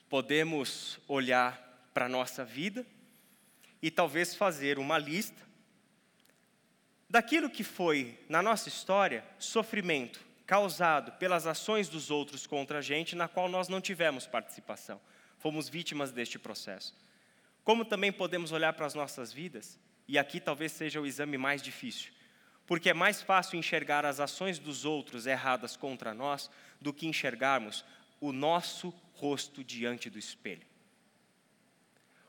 [0.09, 2.87] podemos olhar para a nossa vida
[3.83, 5.43] e talvez fazer uma lista
[7.11, 13.15] daquilo que foi, na nossa história, sofrimento causado pelas ações dos outros contra a gente,
[13.15, 14.99] na qual nós não tivemos participação.
[15.37, 16.97] Fomos vítimas deste processo.
[17.63, 21.61] Como também podemos olhar para as nossas vidas e aqui talvez seja o exame mais
[21.61, 22.13] difícil,
[22.67, 27.85] porque é mais fácil enxergar as ações dos outros erradas contra nós do que enxergarmos
[28.19, 30.67] o nosso rosto diante do espelho.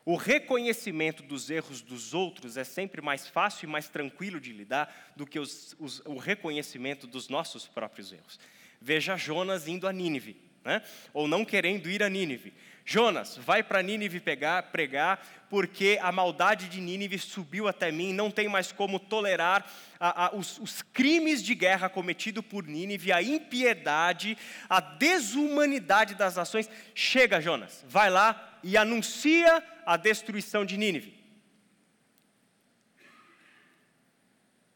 [0.10, 5.14] O reconhecimento dos erros dos outros é sempre mais fácil e mais tranquilo de lidar
[5.16, 8.40] do que os, os, o reconhecimento dos nossos próprios erros.
[8.82, 10.82] Veja Jonas indo a Nínive, né?
[11.14, 12.52] ou não querendo ir a Nínive.
[12.84, 18.32] Jonas, vai para Nínive pegar, pregar, porque a maldade de Nínive subiu até mim, não
[18.32, 19.64] tem mais como tolerar
[20.00, 24.36] a, a, os, os crimes de guerra cometidos por Nínive, a impiedade,
[24.68, 26.68] a desumanidade das ações.
[26.96, 31.18] Chega, Jonas, vai lá e anuncia a destruição de Nínive.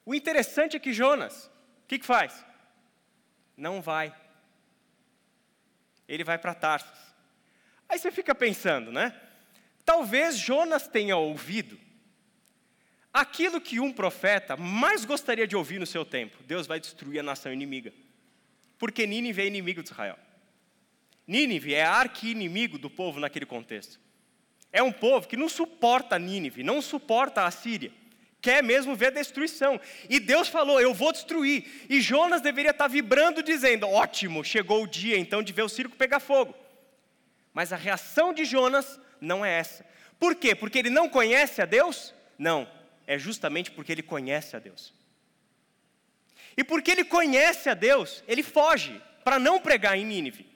[0.04, 1.45] O interessante é que Jonas,
[1.84, 2.43] o que, que faz?
[3.56, 4.12] Não vai.
[6.08, 6.99] Ele vai para Tarsus.
[7.88, 9.15] Aí você fica pensando, né?
[9.86, 11.80] Talvez Jonas tenha ouvido
[13.13, 17.23] aquilo que um profeta mais gostaria de ouvir no seu tempo: Deus vai destruir a
[17.23, 17.93] nação inimiga.
[18.80, 20.17] Porque Nínive é inimigo de Israel.
[21.28, 24.02] Nínive é arqui-inimigo do povo naquele contexto.
[24.73, 27.91] É um povo que não suporta Nínive, não suporta a Síria.
[28.41, 29.79] Quer mesmo ver a destruição.
[30.09, 31.86] E Deus falou: Eu vou destruir.
[31.88, 35.95] E Jonas deveria estar vibrando, dizendo: Ótimo, chegou o dia então de ver o circo
[35.95, 36.55] pegar fogo.
[37.53, 39.86] Mas a reação de Jonas não é essa.
[40.19, 40.55] Por quê?
[40.55, 42.13] Porque ele não conhece a Deus?
[42.38, 42.67] Não,
[43.05, 44.91] é justamente porque ele conhece a Deus.
[46.57, 50.53] E porque ele conhece a Deus, ele foge para não pregar em Nínive.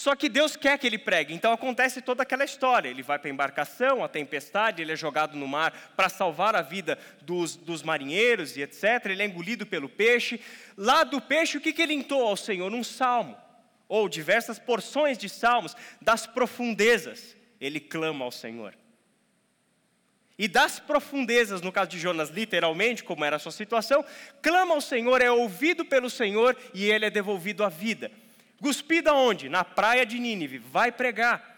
[0.00, 2.88] Só que Deus quer que ele pregue, então acontece toda aquela história.
[2.88, 6.62] Ele vai para a embarcação, a tempestade, ele é jogado no mar para salvar a
[6.62, 9.04] vida dos, dos, marinheiros e etc.
[9.04, 10.40] Ele é engolido pelo peixe.
[10.74, 12.72] Lá do peixe, o que, que ele entoa ao Senhor?
[12.72, 13.36] Um salmo
[13.90, 18.74] ou diversas porções de salmos, das profundezas, ele clama ao Senhor.
[20.38, 24.02] E das profundezas, no caso de Jonas, literalmente, como era a sua situação,
[24.40, 28.10] clama ao Senhor, é ouvido pelo Senhor e ele é devolvido à vida.
[28.60, 29.48] Cuspido aonde?
[29.48, 31.50] Na praia de Nínive, vai pregar.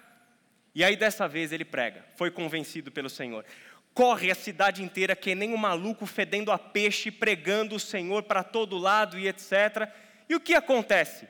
[0.74, 3.44] E aí dessa vez ele prega, foi convencido pelo Senhor.
[3.92, 8.42] Corre a cidade inteira que nem um maluco fedendo a peixe, pregando o Senhor para
[8.42, 9.92] todo lado e etc.
[10.28, 11.28] E o que acontece?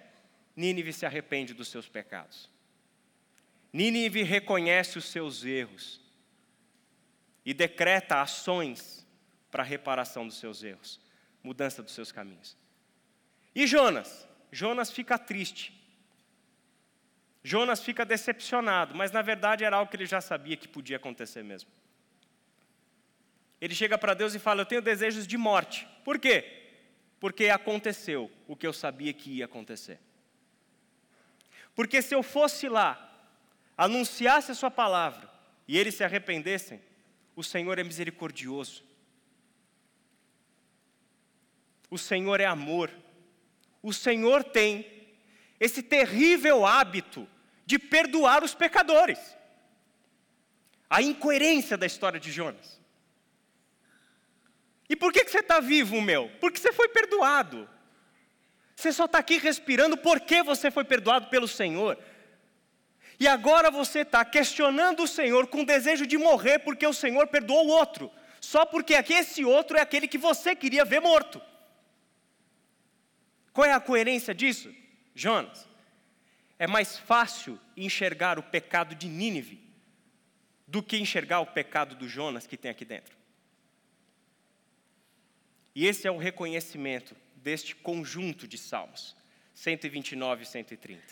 [0.54, 2.48] Nínive se arrepende dos seus pecados.
[3.72, 6.00] Nínive reconhece os seus erros
[7.44, 9.06] e decreta ações
[9.50, 11.00] para reparação dos seus erros,
[11.42, 12.56] mudança dos seus caminhos.
[13.54, 14.28] E Jonas?
[14.53, 15.73] Jonas fica triste.
[17.43, 21.43] Jonas fica decepcionado, mas na verdade era algo que ele já sabia que podia acontecer
[21.43, 21.71] mesmo.
[23.61, 25.88] Ele chega para Deus e fala: Eu tenho desejos de morte.
[26.05, 26.61] Por quê?
[27.19, 29.99] Porque aconteceu o que eu sabia que ia acontecer.
[31.75, 33.11] Porque se eu fosse lá,
[33.77, 35.31] anunciasse a Sua palavra
[35.67, 36.81] e eles se arrependessem,
[37.35, 38.85] o Senhor é misericordioso.
[41.88, 42.91] O Senhor é amor.
[43.83, 44.87] O Senhor tem
[45.59, 47.29] esse terrível hábito
[47.66, 49.18] de perdoar os pecadores.
[50.88, 52.81] A incoerência da história de Jonas.
[54.88, 56.31] E por que, você está vivo, meu?
[56.40, 57.68] Porque você foi perdoado.
[58.77, 61.99] Você só está aqui respirando porque você foi perdoado pelo Senhor.
[63.18, 67.66] E agora você está questionando o Senhor com desejo de morrer porque o Senhor perdoou
[67.66, 71.40] o outro, só porque esse outro é aquele que você queria ver morto.
[73.53, 74.75] Qual é a coerência disso?
[75.15, 75.69] Jonas,
[76.59, 79.61] é mais fácil enxergar o pecado de Nínive
[80.67, 83.15] do que enxergar o pecado do Jonas que tem aqui dentro.
[85.75, 89.17] E esse é o reconhecimento deste conjunto de salmos,
[89.55, 91.03] 129 e 130.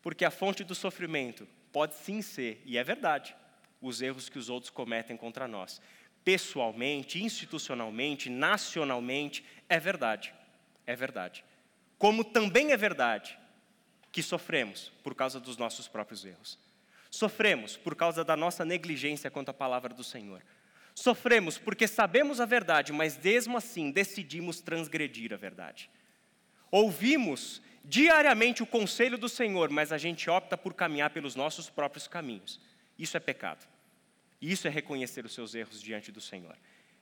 [0.00, 3.34] Porque a fonte do sofrimento pode sim ser, e é verdade,
[3.80, 5.80] os erros que os outros cometem contra nós.
[6.22, 10.32] Pessoalmente, institucionalmente, nacionalmente, é verdade.
[10.86, 11.44] É verdade.
[11.98, 13.38] Como também é verdade
[14.12, 16.58] que sofremos por causa dos nossos próprios erros.
[17.10, 20.42] Sofremos por causa da nossa negligência quanto à palavra do Senhor.
[20.94, 25.90] Sofremos porque sabemos a verdade, mas mesmo assim decidimos transgredir a verdade.
[26.70, 32.06] Ouvimos diariamente o conselho do Senhor, mas a gente opta por caminhar pelos nossos próprios
[32.08, 32.60] caminhos.
[32.98, 33.66] Isso é pecado.
[34.40, 36.56] Isso é reconhecer os seus erros diante do Senhor.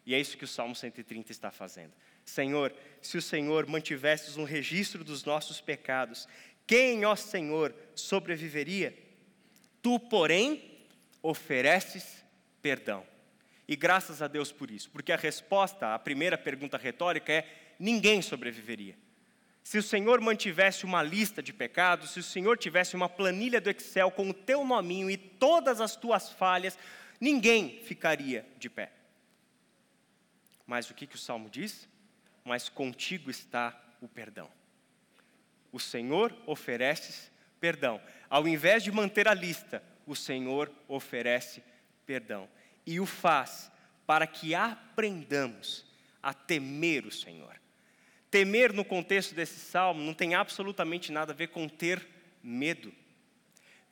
[0.05, 1.93] E é isso que o Salmo 130 está fazendo.
[2.25, 6.29] Senhor, se o Senhor mantivesse um registro dos nossos pecados,
[6.67, 8.97] quem, ó Senhor, sobreviveria?
[9.81, 10.81] Tu, porém,
[11.23, 12.25] ofereces
[12.61, 13.05] perdão.
[13.67, 17.47] E graças a Deus por isso, porque a resposta à primeira pergunta retórica é:
[17.79, 18.97] ninguém sobreviveria.
[19.63, 23.71] Se o Senhor mantivesse uma lista de pecados, se o Senhor tivesse uma planilha do
[23.71, 26.77] Excel com o teu nominho e todas as tuas falhas,
[27.21, 28.91] ninguém ficaria de pé.
[30.67, 31.89] Mas o que, que o salmo diz?
[32.45, 34.51] Mas contigo está o perdão.
[35.71, 38.01] O Senhor oferece perdão.
[38.29, 41.63] Ao invés de manter a lista, o Senhor oferece
[42.05, 42.49] perdão
[42.87, 43.71] e o faz
[44.07, 45.87] para que aprendamos
[46.23, 47.61] a temer o Senhor.
[48.31, 52.07] Temer no contexto desse salmo não tem absolutamente nada a ver com ter
[52.43, 52.93] medo.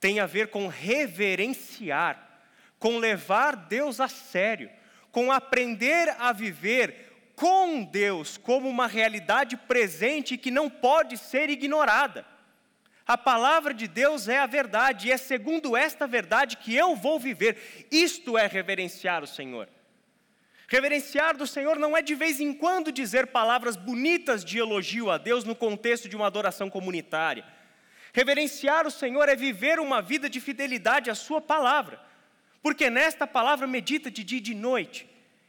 [0.01, 2.43] Tem a ver com reverenciar,
[2.79, 4.71] com levar Deus a sério,
[5.13, 12.27] com aprender a viver com Deus como uma realidade presente que não pode ser ignorada.
[13.07, 17.19] A palavra de Deus é a verdade, e é segundo esta verdade que eu vou
[17.19, 17.87] viver.
[17.91, 19.69] Isto é reverenciar o Senhor.
[20.69, 25.19] Reverenciar do Senhor não é de vez em quando dizer palavras bonitas de elogio a
[25.19, 27.45] Deus no contexto de uma adoração comunitária.
[28.13, 32.01] Reverenciar o Senhor é viver uma vida de fidelidade à Sua palavra,
[32.63, 35.09] porque nesta palavra medita de dia e de noite.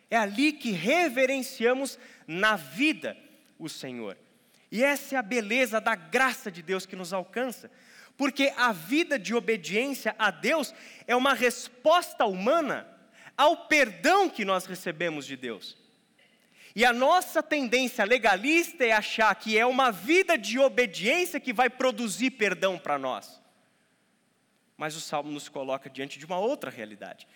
[0.10, 1.98] É ali que reverenciamos
[2.28, 3.18] na vida
[3.58, 4.18] o Senhor.
[4.72, 7.70] E essa é a beleza da graça de Deus que nos alcança,
[8.18, 10.74] porque a vida de obediência a Deus
[11.08, 12.88] é uma resposta humana
[13.36, 15.78] ao perdão que nós recebemos de Deus.
[16.74, 21.70] E a nossa tendência legalista é achar que é uma vida de obediência que vai
[21.70, 23.41] produzir perdão para nós.
[24.82, 27.28] Mas o salmo nos coloca diante de uma outra realidade.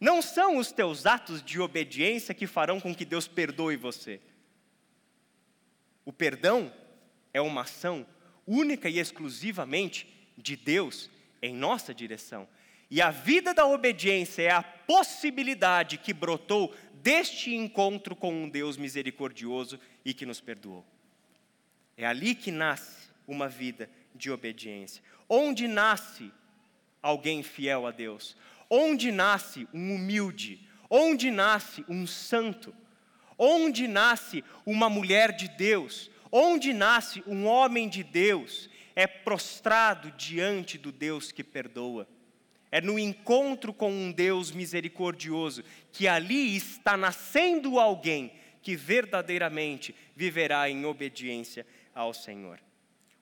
[0.00, 4.22] Não são os teus atos de obediência que farão com que Deus perdoe você.
[6.02, 6.72] O perdão
[7.34, 8.06] é uma ação
[8.46, 11.10] única e exclusivamente de Deus
[11.42, 12.48] em nossa direção.
[12.90, 18.78] E a vida da obediência é a possibilidade que brotou deste encontro com um Deus
[18.78, 20.82] misericordioso e que nos perdoou.
[21.98, 25.02] É ali que nasce uma vida de obediência.
[25.28, 26.32] Onde nasce
[27.04, 28.34] alguém fiel a Deus?
[28.68, 30.66] Onde nasce um humilde?
[30.88, 32.74] Onde nasce um santo?
[33.36, 36.10] Onde nasce uma mulher de Deus?
[36.32, 42.08] Onde nasce um homem de Deus é prostrado diante do Deus que perdoa.
[42.72, 45.62] É no encontro com um Deus misericordioso
[45.92, 52.58] que ali está nascendo alguém que verdadeiramente viverá em obediência ao Senhor.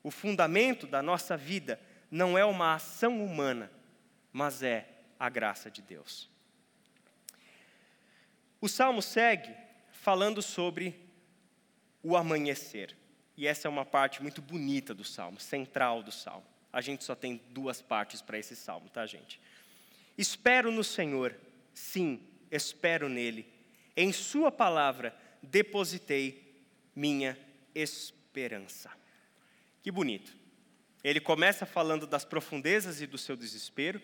[0.02, 1.80] O fundamento da nossa vida
[2.12, 3.70] não é uma ação humana,
[4.32, 6.28] mas é a graça de Deus.
[8.60, 9.54] O salmo segue
[9.92, 10.98] falando sobre
[12.02, 12.96] o amanhecer.
[13.36, 16.46] E essa é uma parte muito bonita do salmo, central do salmo.
[16.72, 19.40] A gente só tem duas partes para esse salmo, tá, gente?
[20.16, 21.34] Espero no Senhor,
[21.74, 22.20] sim,
[22.50, 23.46] espero nele.
[23.96, 26.62] Em Sua palavra depositei
[26.94, 27.38] minha
[27.74, 28.90] esperança.
[29.82, 30.36] Que bonito.
[31.02, 34.00] Ele começa falando das profundezas e do seu desespero,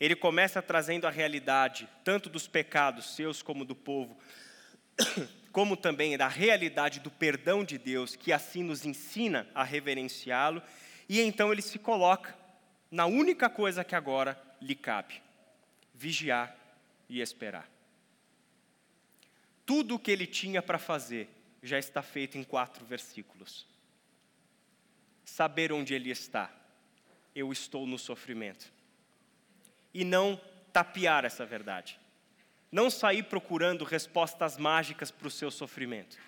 [0.00, 4.16] ele começa trazendo a realidade, tanto dos pecados seus como do povo,
[5.50, 10.62] como também da realidade do perdão de Deus, que assim nos ensina a reverenciá-lo,
[11.08, 12.36] e então ele se coloca
[12.90, 15.20] na única coisa que agora lhe cabe:
[15.94, 16.56] vigiar
[17.08, 17.68] e esperar.
[19.66, 21.28] Tudo o que ele tinha para fazer
[21.62, 23.66] já está feito em quatro versículos.
[25.24, 26.50] Saber onde ele está,
[27.34, 28.77] eu estou no sofrimento.
[29.92, 30.40] E não
[30.72, 31.98] tapear essa verdade.
[32.70, 36.18] Não sair procurando respostas mágicas para o seu sofrimento.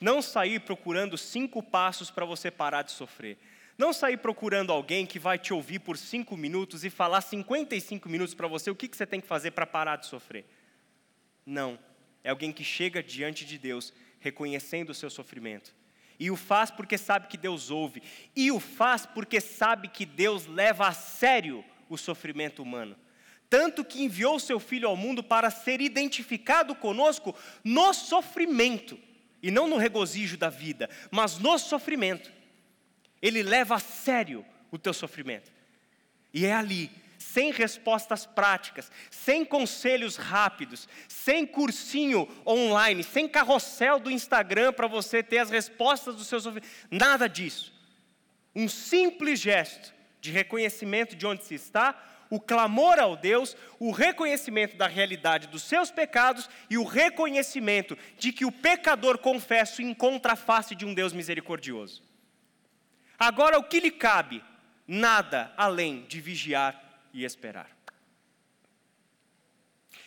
[0.00, 3.38] Não sair procurando cinco passos para você parar de sofrer.
[3.76, 8.34] Não sair procurando alguém que vai te ouvir por cinco minutos e falar 55 minutos
[8.34, 10.44] para você o que, que você tem que fazer para parar de sofrer.
[11.46, 11.78] Não
[12.24, 15.74] é alguém que chega diante de Deus reconhecendo o seu sofrimento.
[16.18, 18.02] E o faz porque sabe que Deus ouve.
[18.34, 22.96] E o faz porque sabe que Deus leva a sério o sofrimento humano.
[23.50, 27.34] Tanto que enviou seu filho ao mundo para ser identificado conosco
[27.64, 28.98] no sofrimento.
[29.42, 32.30] E não no regozijo da vida, mas no sofrimento.
[33.22, 35.50] Ele leva a sério o teu sofrimento.
[36.34, 44.10] E é ali sem respostas práticas, sem conselhos rápidos, sem cursinho online, sem carrossel do
[44.10, 47.72] Instagram para você ter as respostas dos seus ouvidos, nada disso.
[48.54, 51.96] Um simples gesto de reconhecimento de onde se está,
[52.30, 58.32] o clamor ao Deus, o reconhecimento da realidade dos seus pecados e o reconhecimento de
[58.32, 62.02] que o pecador confesso encontra a face de um Deus misericordioso.
[63.18, 64.44] Agora, o que lhe cabe?
[64.86, 66.80] Nada além de vigiar
[67.12, 67.70] e esperar.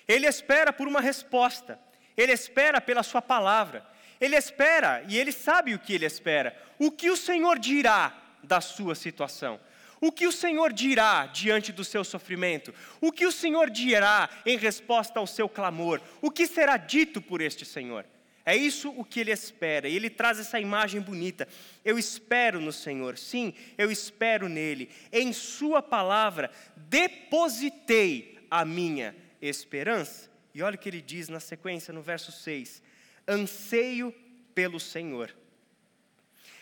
[0.07, 1.79] Ele espera por uma resposta,
[2.17, 3.85] ele espera pela Sua palavra,
[4.19, 6.55] ele espera e ele sabe o que ele espera.
[6.77, 9.59] O que o Senhor dirá da sua situação?
[10.01, 12.73] O que o Senhor dirá diante do seu sofrimento?
[12.99, 16.01] O que o Senhor dirá em resposta ao seu clamor?
[16.19, 18.03] O que será dito por este Senhor?
[18.43, 21.47] É isso o que ele espera, e ele traz essa imagem bonita.
[21.85, 24.89] Eu espero no Senhor, sim, eu espero nele.
[25.11, 30.31] Em Sua palavra depositei a minha esperança.
[30.53, 32.81] E olha o que ele diz na sequência, no verso 6:
[33.27, 34.11] Anseio
[34.55, 35.31] pelo Senhor,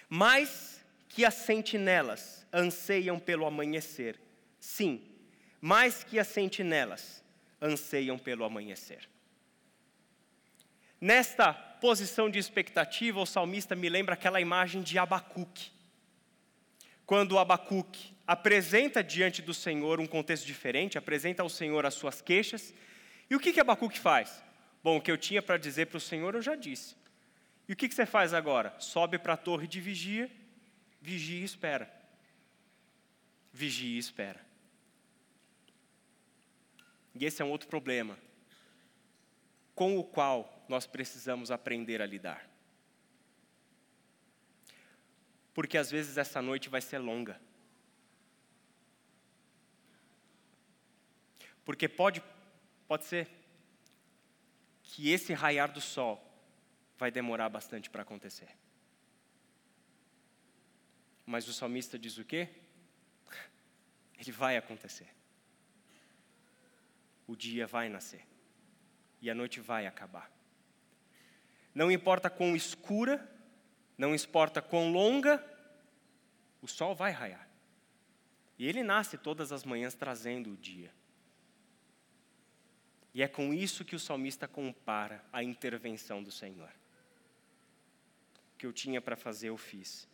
[0.09, 4.19] mais que as sentinelas anseiam pelo amanhecer.
[4.59, 5.01] Sim,
[5.61, 7.23] mais que as sentinelas
[7.61, 9.09] anseiam pelo amanhecer.
[10.99, 15.71] Nesta posição de expectativa, o salmista me lembra aquela imagem de Abacuque.
[17.05, 22.73] Quando Abacuque apresenta diante do Senhor um contexto diferente, apresenta ao Senhor as suas queixas,
[23.29, 24.43] e o que, que Abacuque faz?
[24.83, 26.95] Bom, o que eu tinha para dizer para o Senhor eu já disse.
[27.67, 28.73] E o que, que você faz agora?
[28.79, 30.29] Sobe para a torre de vigia,
[31.01, 31.98] vigia e espera.
[33.51, 34.45] Vigia e espera.
[37.15, 38.17] E esse é um outro problema,
[39.75, 42.49] com o qual nós precisamos aprender a lidar.
[45.53, 47.41] Porque às vezes essa noite vai ser longa.
[51.65, 52.23] Porque pode,
[52.87, 53.27] pode ser
[54.81, 56.23] que esse raiar do sol
[56.97, 58.49] vai demorar bastante para acontecer.
[61.25, 62.49] Mas o salmista diz o quê?
[64.19, 65.07] Ele vai acontecer.
[67.25, 68.27] O dia vai nascer.
[69.21, 70.29] E a noite vai acabar.
[71.73, 73.25] Não importa quão escura,
[73.97, 75.43] não importa quão longa,
[76.61, 77.47] o sol vai raiar.
[78.57, 80.93] E ele nasce todas as manhãs trazendo o dia.
[83.13, 86.69] E é com isso que o salmista compara a intervenção do Senhor.
[88.53, 90.08] O que eu tinha para fazer, eu fiz.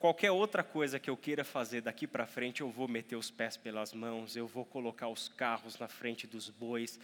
[0.00, 3.58] Qualquer outra coisa que eu queira fazer daqui para frente, eu vou meter os pés
[3.58, 6.98] pelas mãos, eu vou colocar os carros na frente dos bois,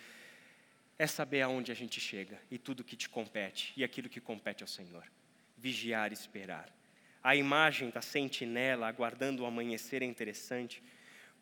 [0.98, 4.62] é saber aonde a gente chega e tudo que te compete e aquilo que compete
[4.62, 5.04] ao Senhor.
[5.58, 6.74] Vigiar e esperar.
[7.22, 10.82] A imagem da sentinela aguardando o amanhecer é interessante,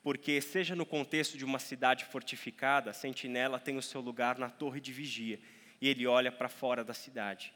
[0.02, 4.50] porque, seja no contexto de uma cidade fortificada, a sentinela tem o seu lugar na
[4.50, 5.38] torre de vigia
[5.80, 7.54] e ele olha para fora da cidade.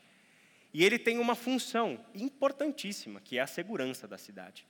[0.72, 4.66] E ele tem uma função importantíssima, que é a segurança da cidade.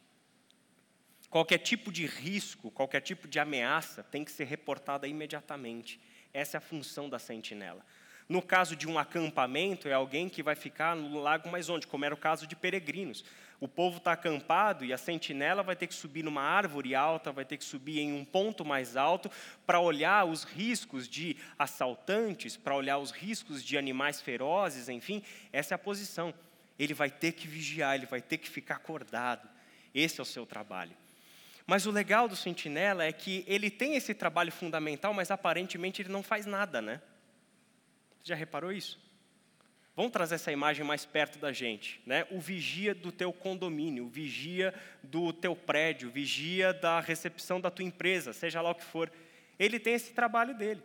[1.29, 6.01] Qualquer tipo de risco, qualquer tipo de ameaça tem que ser reportada imediatamente.
[6.33, 7.85] Essa é a função da sentinela.
[8.29, 12.05] No caso de um acampamento, é alguém que vai ficar no lago mais onde, como
[12.05, 13.25] era o caso de peregrinos.
[13.61, 17.45] O povo está acampado e a sentinela vai ter que subir numa árvore alta, vai
[17.45, 19.29] ter que subir em um ponto mais alto
[19.67, 25.75] para olhar os riscos de assaltantes, para olhar os riscos de animais ferozes, enfim, essa
[25.75, 26.33] é a posição.
[26.79, 29.49] Ele vai ter que vigiar, ele vai ter que ficar acordado.
[29.93, 30.97] Esse é o seu trabalho.
[31.67, 36.09] Mas o legal do sentinela é que ele tem esse trabalho fundamental, mas aparentemente ele
[36.09, 37.01] não faz nada, né?
[38.23, 39.08] Já reparou isso?
[39.99, 42.25] Vamos trazer essa imagem mais perto da gente, né?
[42.31, 44.73] O vigia do teu condomínio, o vigia
[45.03, 49.11] do teu prédio, o vigia da recepção da tua empresa, seja lá o que for.
[49.59, 50.81] Ele tem esse trabalho dele.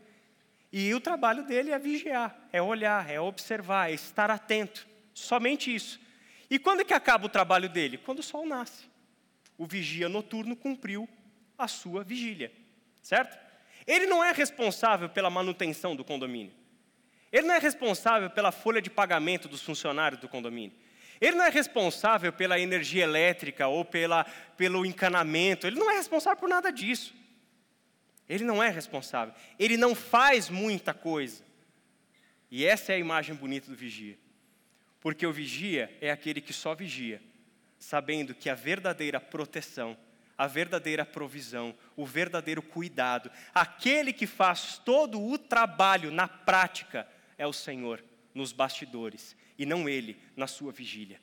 [0.72, 4.88] E o trabalho dele é vigiar, é olhar, é observar, é estar atento.
[5.14, 6.02] Somente isso.
[6.50, 8.00] E quando é que acaba o trabalho dele?
[8.00, 8.90] Quando o sol nasce.
[9.60, 11.08] O vigia noturno cumpriu
[11.56, 12.52] a sua vigília,
[13.00, 13.38] certo?
[13.86, 16.63] Ele não é responsável pela manutenção do condomínio.
[17.34, 20.78] Ele não é responsável pela folha de pagamento dos funcionários do condomínio.
[21.20, 24.24] Ele não é responsável pela energia elétrica ou pela,
[24.56, 25.66] pelo encanamento.
[25.66, 27.16] Ele não é responsável por nada disso.
[28.30, 29.34] Ele não é responsável.
[29.58, 31.44] Ele não faz muita coisa.
[32.52, 34.18] E essa é a imagem bonita do vigia.
[35.02, 37.20] Porque o vigia é aquele que só vigia,
[37.80, 39.98] sabendo que a verdadeira proteção,
[40.38, 47.08] a verdadeira provisão, o verdadeiro cuidado, aquele que faz todo o trabalho na prática,
[47.44, 51.22] é o Senhor nos bastidores e não ele na sua vigília.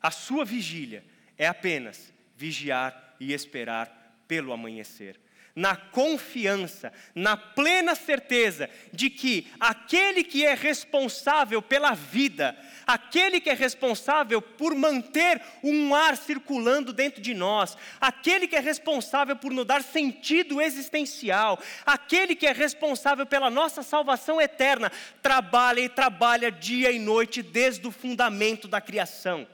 [0.00, 1.04] A sua vigília
[1.36, 5.18] é apenas vigiar e esperar pelo amanhecer
[5.58, 12.56] na confiança, na plena certeza de que aquele que é responsável pela vida,
[12.86, 18.60] aquele que é responsável por manter um ar circulando dentro de nós, aquele que é
[18.60, 25.80] responsável por nos dar sentido existencial, aquele que é responsável pela nossa salvação eterna, trabalha
[25.80, 29.44] e trabalha dia e noite desde o fundamento da criação.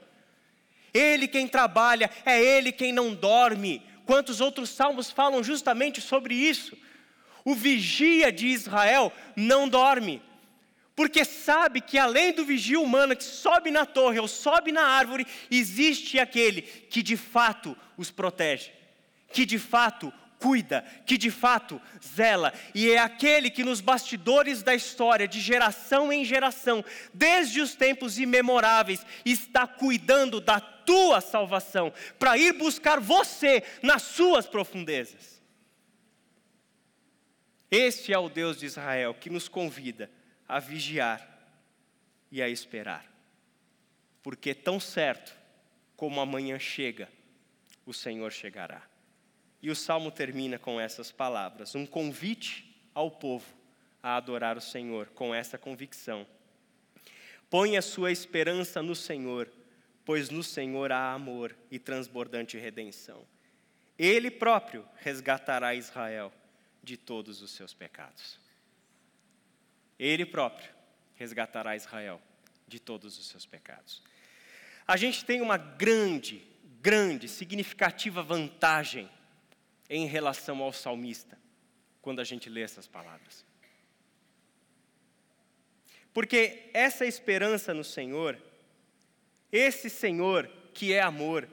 [0.93, 6.77] Ele quem trabalha, é Ele quem não dorme quantos outros salmos falam justamente sobre isso.
[7.43, 10.21] O vigia de Israel não dorme,
[10.95, 15.27] porque sabe que além do vigia humano que sobe na torre ou sobe na árvore,
[15.51, 18.71] existe aquele que de fato os protege,
[19.31, 21.81] que de fato cuida, que de fato
[22.15, 26.83] zela, e é aquele que nos bastidores da história, de geração em geração,
[27.13, 34.47] desde os tempos imemoráveis, está cuidando da tua salvação, para ir buscar você nas suas
[34.47, 35.41] profundezas.
[37.69, 40.09] Este é o Deus de Israel que nos convida
[40.47, 41.27] a vigiar
[42.31, 43.05] e a esperar,
[44.21, 45.35] porque tão certo
[45.95, 47.09] como amanhã chega,
[47.85, 48.81] o Senhor chegará.
[49.61, 53.45] E o salmo termina com essas palavras, um convite ao povo
[54.01, 56.27] a adorar o Senhor com essa convicção.
[57.49, 59.51] Põe a sua esperança no Senhor
[60.05, 63.25] pois no Senhor há amor e transbordante redenção.
[63.97, 66.31] Ele próprio resgatará Israel
[66.83, 68.39] de todos os seus pecados.
[69.97, 70.69] Ele próprio
[71.15, 72.21] resgatará Israel
[72.67, 74.03] de todos os seus pecados.
[74.87, 76.45] A gente tem uma grande,
[76.81, 79.09] grande, significativa vantagem
[79.89, 81.37] em relação ao salmista
[82.01, 83.43] quando a gente lê essas palavras.
[86.13, 88.39] Porque essa esperança no Senhor
[89.55, 91.47] esse Senhor que é amor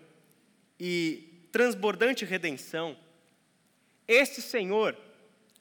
[0.79, 2.99] e transbordante redenção,
[4.09, 4.99] esse Senhor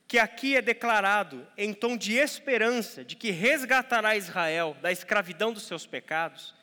[0.08, 5.64] que aqui é declarado em tom de esperança de que resgatará Israel da escravidão dos
[5.64, 6.56] seus pecados,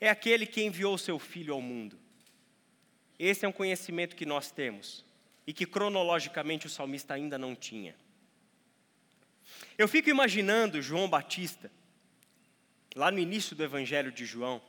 [0.00, 1.96] é aquele que enviou seu filho ao mundo.
[3.18, 5.04] Esse é um conhecimento que nós temos
[5.46, 7.94] e que cronologicamente o salmista ainda não tinha.
[9.78, 11.70] Eu fico imaginando João Batista
[12.94, 14.60] lá no início do Evangelho de João,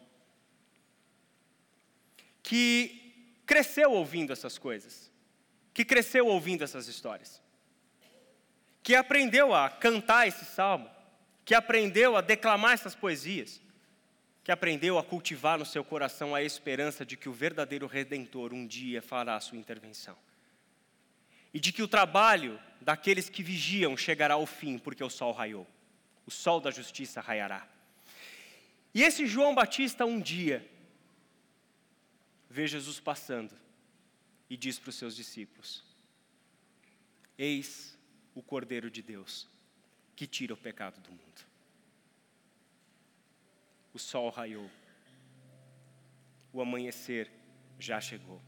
[2.43, 5.11] que cresceu ouvindo essas coisas,
[5.73, 7.41] que cresceu ouvindo essas histórias,
[8.81, 10.89] que aprendeu a cantar esse salmo,
[11.45, 13.61] que aprendeu a declamar essas poesias,
[14.43, 18.65] que aprendeu a cultivar no seu coração a esperança de que o verdadeiro redentor um
[18.65, 20.17] dia fará a sua intervenção.
[21.53, 25.67] E de que o trabalho daqueles que vigiam chegará ao fim, porque o sol raiou.
[26.25, 27.67] O sol da justiça raiará.
[28.99, 30.69] E esse João Batista, um dia,
[32.49, 33.55] vê Jesus passando
[34.49, 35.85] e diz para os seus discípulos:
[37.37, 37.97] Eis
[38.35, 39.47] o Cordeiro de Deus
[40.17, 41.45] que tira o pecado do mundo.
[43.93, 44.69] o sol raiou.
[46.51, 47.31] O amanhecer
[47.79, 48.41] já chegou.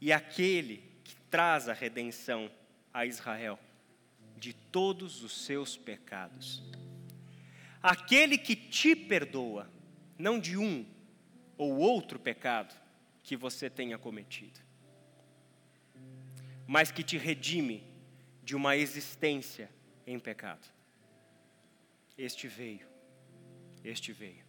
[0.00, 2.50] E aquele que traz a redenção
[2.92, 3.56] a Israel
[4.36, 6.60] de todos os seus pecados.
[7.86, 9.70] Aquele que te perdoa,
[10.18, 10.86] não de um
[11.58, 12.74] ou outro pecado
[13.22, 14.58] que você tenha cometido,
[16.66, 17.86] mas que te redime
[18.42, 19.70] de uma existência
[20.06, 20.66] em pecado.
[22.16, 22.88] Este veio,
[23.84, 24.46] este veio.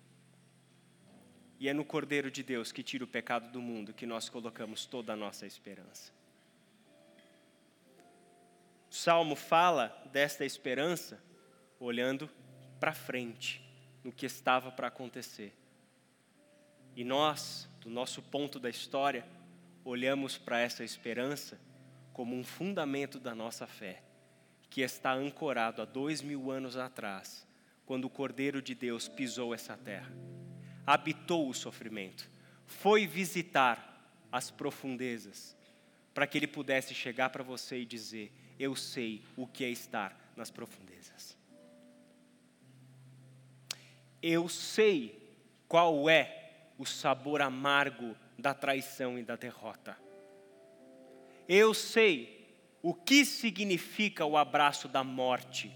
[1.59, 4.85] E é no Cordeiro de Deus que tira o pecado do mundo que nós colocamos
[4.85, 6.13] toda a nossa esperança.
[8.89, 11.21] O Salmo fala desta esperança
[11.77, 12.29] olhando
[12.85, 13.63] para frente,
[14.03, 15.51] no que estava para acontecer.
[16.95, 19.25] E nós, do nosso ponto da história,
[19.83, 21.59] olhamos para essa esperança
[22.13, 24.03] como um fundamento da nossa fé,
[24.69, 27.47] que está ancorado há dois mil anos atrás,
[27.87, 30.15] quando o Cordeiro de Deus pisou essa terra,
[30.85, 32.29] habitou o sofrimento,
[32.67, 35.57] foi visitar as profundezas,
[36.13, 40.31] para que ele pudesse chegar para você e dizer: eu sei o que é estar
[40.37, 41.34] nas profundezas.
[44.27, 45.21] Eu sei
[45.67, 49.95] qual é o sabor amargo da traição e da derrota.
[51.47, 52.43] Eu sei
[52.81, 55.71] o que significa o abraço da morte.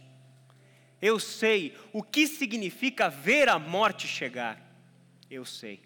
[1.00, 4.60] Eu sei o que significa ver a morte chegar.
[5.30, 5.84] Eu sei.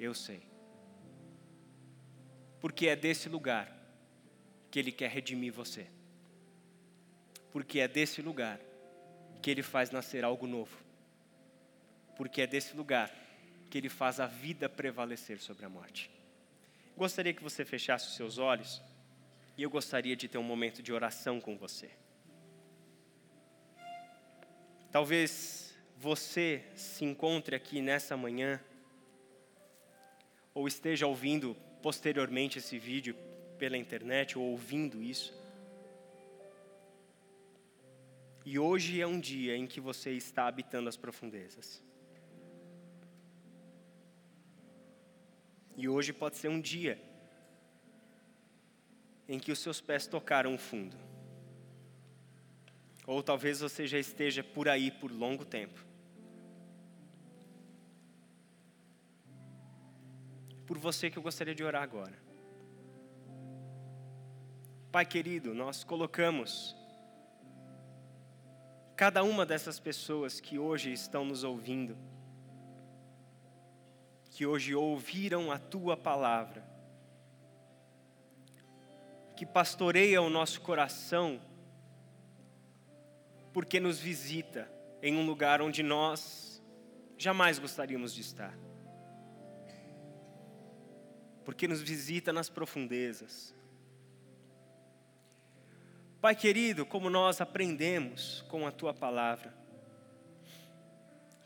[0.00, 0.42] Eu sei.
[2.58, 3.72] Porque é desse lugar
[4.68, 5.86] que Ele quer redimir você.
[7.52, 8.58] Porque é desse lugar
[9.40, 10.85] que Ele faz nascer algo novo.
[12.16, 13.12] Porque é desse lugar
[13.70, 16.10] que Ele faz a vida prevalecer sobre a morte.
[16.96, 18.82] Gostaria que você fechasse os seus olhos
[19.56, 21.90] e eu gostaria de ter um momento de oração com você.
[24.90, 28.60] Talvez você se encontre aqui nessa manhã
[30.54, 33.14] ou esteja ouvindo posteriormente esse vídeo
[33.58, 35.34] pela internet ou ouvindo isso.
[38.44, 41.82] E hoje é um dia em que você está habitando as profundezas.
[45.76, 47.00] E hoje pode ser um dia
[49.28, 50.96] em que os seus pés tocaram o fundo.
[53.06, 55.84] Ou talvez você já esteja por aí por longo tempo.
[60.66, 62.18] Por você que eu gostaria de orar agora.
[64.90, 66.74] Pai querido, nós colocamos
[68.96, 71.96] cada uma dessas pessoas que hoje estão nos ouvindo,
[74.36, 76.62] que hoje ouviram a tua palavra,
[79.34, 81.40] que pastoreia o nosso coração,
[83.50, 84.70] porque nos visita
[85.00, 86.62] em um lugar onde nós
[87.16, 88.54] jamais gostaríamos de estar,
[91.42, 93.54] porque nos visita nas profundezas,
[96.20, 99.55] Pai querido, como nós aprendemos com a tua palavra,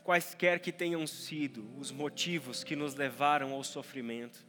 [0.03, 4.45] quaisquer que tenham sido os motivos que nos levaram ao sofrimento,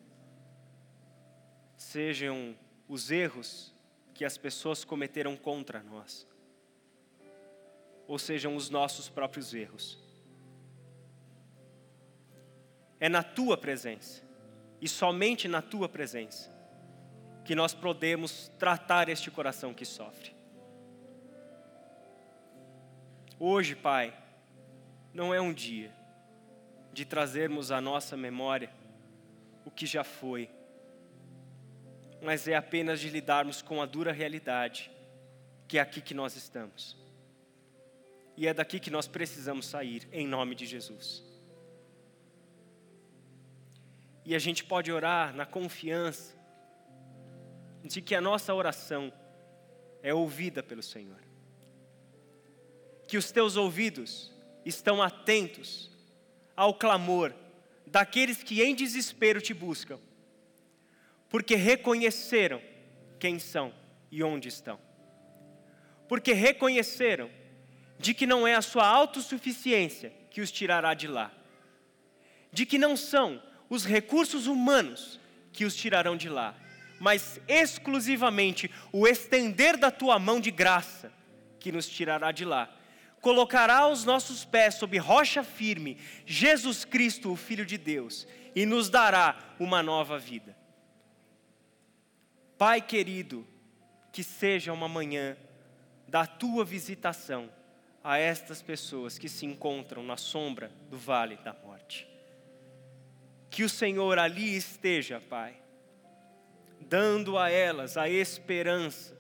[1.77, 2.57] sejam
[2.89, 3.73] os erros
[4.15, 6.27] que as pessoas cometeram contra nós,
[8.07, 9.99] ou sejam os nossos próprios erros.
[12.99, 14.23] É na tua presença,
[14.81, 16.51] e somente na tua presença,
[17.45, 20.33] que nós podemos tratar este coração que sofre.
[23.39, 24.17] Hoje, Pai,
[25.13, 25.93] não é um dia
[26.93, 28.71] de trazermos à nossa memória
[29.65, 30.51] o que já foi,
[32.21, 34.91] mas é apenas de lidarmos com a dura realidade
[35.69, 36.97] que é aqui que nós estamos.
[38.37, 41.23] E é daqui que nós precisamos sair, em nome de Jesus.
[44.25, 46.35] E a gente pode orar na confiança
[47.85, 49.13] de que a nossa oração
[50.03, 51.21] é ouvida pelo Senhor.
[53.07, 54.32] Que os teus ouvidos
[54.65, 55.91] estão atentos
[56.57, 57.35] ao clamor
[57.87, 59.99] daqueles que em desespero te buscam,
[61.29, 62.61] porque reconheceram
[63.19, 63.73] quem são
[64.11, 64.79] e onde estão.
[66.09, 67.31] Porque reconheceram
[67.99, 71.33] de que não é a sua autossuficiência que os tirará de lá,
[72.53, 75.21] de que não são os recursos humanos
[75.53, 76.55] que os tirarão de lá,
[77.01, 81.13] mas exclusivamente o estender da tua mão de graça
[81.59, 82.75] que nos tirará de lá.
[83.23, 85.97] Colocará os nossos pés sob rocha firme,
[86.27, 90.57] Jesus Cristo, o Filho de Deus, e nos dará uma nova vida.
[92.59, 93.47] Pai querido,
[94.13, 95.37] que seja uma manhã
[96.09, 97.49] da tua visitação
[98.03, 102.09] a estas pessoas que se encontram na sombra do vale da morte.
[103.49, 105.55] Que o Senhor ali esteja, Pai,
[106.81, 109.17] dando a elas a esperança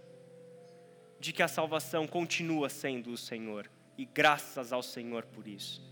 [1.20, 5.82] de que a salvação continua sendo o Senhor, e graças ao Senhor por isso.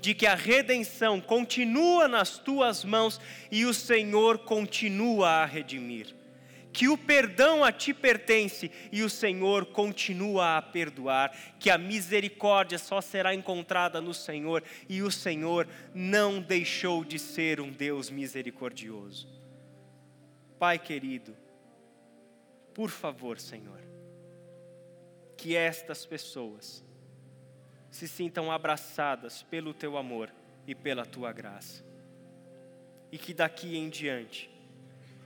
[0.00, 3.20] De que a redenção continua nas tuas mãos
[3.50, 6.22] e o Senhor continua a redimir
[6.72, 12.78] que o perdão a ti pertence e o Senhor continua a perdoar, que a misericórdia
[12.78, 19.28] só será encontrada no Senhor e o Senhor não deixou de ser um Deus misericordioso.
[20.58, 21.36] Pai querido,
[22.72, 23.80] por favor, Senhor,
[25.36, 26.82] que estas pessoas
[27.92, 30.32] se sintam abraçadas pelo teu amor
[30.66, 31.84] e pela tua graça,
[33.12, 34.50] e que daqui em diante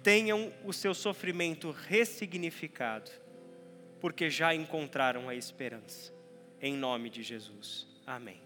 [0.02, 3.10] tenham o seu sofrimento ressignificado,
[4.00, 6.12] porque já encontraram a esperança.
[6.60, 7.86] Em nome de Jesus.
[8.06, 8.45] Amém.